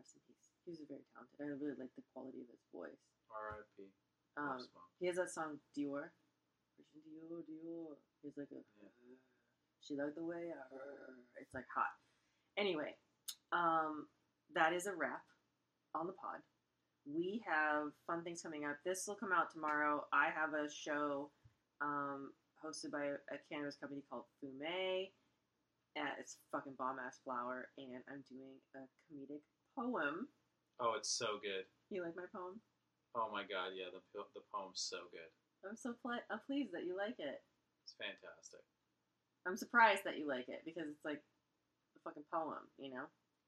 [0.00, 0.48] Rest in peace.
[0.64, 1.36] He was very talented.
[1.44, 2.96] I really like the quality of his voice.
[3.28, 3.92] R.I.P.
[4.32, 4.88] Pop Um, smoke.
[4.96, 6.08] he has that song Dior.
[6.72, 8.00] Christian Dior, Dior.
[8.24, 8.64] He's like a.
[8.80, 9.20] Yeah.
[9.84, 10.64] She liked the way I.
[11.36, 11.92] It's like hot.
[12.56, 12.96] Anyway,
[13.52, 14.08] um,
[14.56, 15.20] that is a wrap
[15.92, 16.40] on the pod.
[17.04, 18.76] We have fun things coming up.
[18.84, 20.04] This will come out tomorrow.
[20.12, 21.30] I have a show
[21.80, 22.32] um,
[22.64, 25.08] hosted by a, cannabis company called Fume.
[25.96, 29.44] Uh, it's fucking bomb ass flower, and I'm doing a comedic
[29.76, 30.26] poem.
[30.80, 31.68] Oh, it's so good.
[31.90, 32.58] You like my poem?
[33.14, 34.02] Oh my god, yeah, the
[34.34, 35.30] the poem's so good.
[35.62, 37.38] I'm so pl- I'm pleased that you like it.
[37.84, 38.64] It's fantastic.
[39.46, 43.06] I'm surprised that you like it because it's like a fucking poem, you know?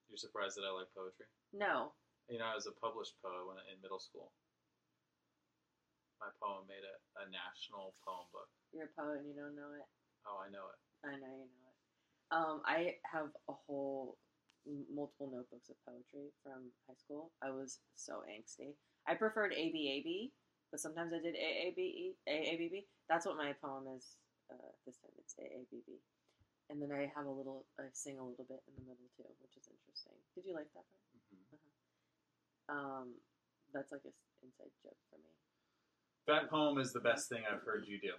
[0.08, 1.26] You're surprised that I like poetry?
[1.52, 1.96] No,
[2.26, 4.34] You know, I was a published poet when in middle school.
[6.18, 8.48] My poem made a, a national poem book.
[8.74, 9.86] you're a poet and you don't know it.
[10.26, 10.78] Oh, I know it.
[11.06, 11.78] I know you know it.
[12.34, 14.18] Um, I have a whole
[14.90, 17.30] multiple notebooks of poetry from high school.
[17.38, 18.74] I was so angsty.
[19.06, 20.34] I preferred ABAB,
[20.74, 22.82] but sometimes I did AABE, AABB.
[23.06, 24.18] That's what my poem is
[24.50, 25.14] uh, this time.
[25.22, 26.02] It's AABB.
[26.74, 29.30] And then I have a little, I sing a little bit in the middle too,
[29.38, 30.18] which is interesting.
[30.34, 31.06] Did you like that part?
[31.30, 31.75] hmm
[32.68, 33.14] Um,
[33.72, 35.30] that's like a s- inside joke for me.
[36.26, 38.12] That poem is the best thing I've heard you do.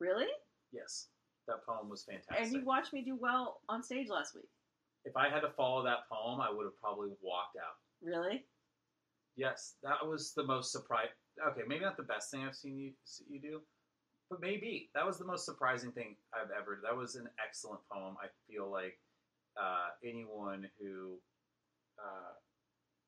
[0.00, 0.28] Really?
[0.72, 1.08] Yes,
[1.46, 2.36] that poem was fantastic.
[2.46, 4.48] And you watched me do well on stage last week.
[5.04, 7.76] if I had to follow that poem, I would have probably walked out.
[8.02, 8.44] Really?
[9.36, 11.08] Yes, that was the most surprise.
[11.52, 12.92] Okay, maybe not the best thing I've seen you
[13.30, 13.60] you do,
[14.30, 16.80] but maybe that was the most surprising thing I've ever.
[16.82, 18.16] That was an excellent poem.
[18.22, 18.98] I feel like
[19.60, 21.18] uh, anyone who
[21.98, 22.32] uh,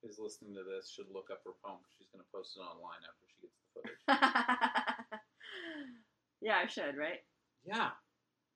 [0.05, 1.81] is listening to this should look up her poem.
[1.97, 4.01] She's going to post it online after she gets the footage.
[6.41, 7.21] yeah, I should, right?
[7.65, 7.91] yeah.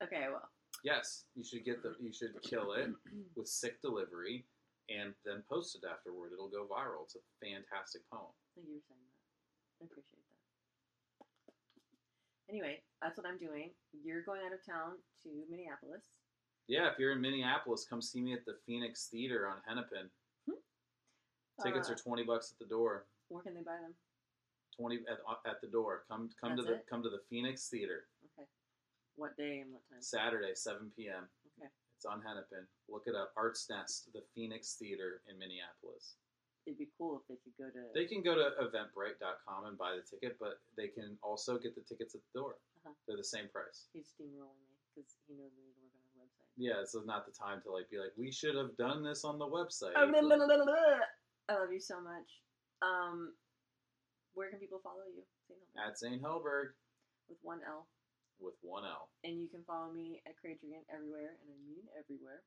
[0.03, 0.49] Okay, well.
[0.83, 1.95] Yes, you should get the.
[2.01, 2.91] You should kill it
[3.37, 4.45] with sick delivery,
[4.91, 6.33] and then post it afterward.
[6.33, 7.05] It'll go viral.
[7.05, 8.33] It's a fantastic poem.
[8.57, 9.81] Thank you for saying that.
[9.81, 10.45] I appreciate that.
[12.53, 13.71] Anyway, that's what I'm doing.
[14.05, 16.05] You're going out of town to Minneapolis.
[16.69, 20.11] Yeah, if you're in Minneapolis, come see me at the Phoenix Theater on Hennepin.
[21.63, 23.07] Tickets Uh, are twenty bucks at the door.
[23.29, 23.95] Where can they buy them?
[24.77, 26.05] Twenty at, at the door.
[26.09, 26.87] Come come to the it?
[26.91, 28.49] come to the Phoenix Theater Okay.
[29.17, 30.03] What day and what time?
[30.03, 31.29] Saturday, seven p.m.
[31.59, 31.71] Okay.
[31.97, 32.67] It's on Hennepin.
[32.89, 33.33] Look it up.
[33.37, 36.17] Arts Nest, the Phoenix Theater in Minneapolis.
[36.67, 37.93] It'd be cool if they could go to.
[37.95, 41.83] They can go to eventbrite.com and buy the ticket, but they can also get the
[41.83, 42.57] tickets at the door.
[42.85, 42.95] Uh-huh.
[43.07, 43.87] They're the same price.
[43.93, 46.51] He's steamrolling me because he knows we need to work on his website.
[46.57, 49.39] Yeah, it's not the time to like be like, we should have done this on
[49.39, 49.93] the website.
[51.49, 52.29] I love you so much.
[52.81, 53.35] Um,
[54.33, 55.23] where can people follow you?
[55.49, 55.61] St.
[55.77, 56.21] At St.
[56.23, 56.73] Helberg
[57.29, 57.87] With one L.
[58.41, 59.13] with one L.
[59.23, 62.43] And you can follow me at Cradrigan everywhere, and I mean everywhere.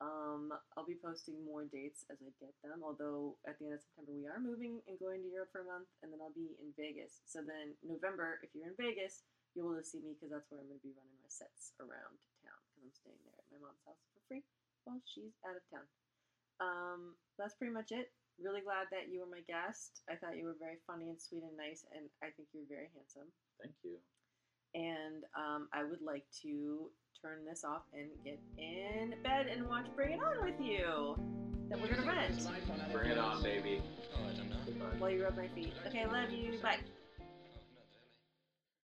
[0.00, 2.80] Um, I'll be posting more dates as I get them.
[2.80, 5.68] Although at the end of September we are moving and going to Europe for a
[5.68, 7.20] month, and then I'll be in Vegas.
[7.28, 10.48] So then November, if you're in Vegas, you'll be able to see me because that's
[10.48, 13.48] where I'm going to be running my sets around town because I'm staying there at
[13.52, 14.44] my mom's house for free
[14.88, 15.84] while she's out of town.
[16.60, 18.12] Um, that's pretty much it.
[18.40, 20.00] Really glad that you were my guest.
[20.08, 22.88] I thought you were very funny and sweet and nice, and I think you're very
[22.94, 23.28] handsome
[23.60, 23.96] Thank you.
[24.74, 26.88] and um, I would like to
[27.20, 31.16] turn this off and get in bed and watch Bring It On with you.
[31.68, 32.48] That we're gonna rent
[32.92, 33.80] Bring it on, baby.
[34.16, 34.86] Oh, I don't know.
[34.98, 35.72] While you rub my feet.
[35.86, 36.58] Okay, love you.
[36.60, 36.78] Bye.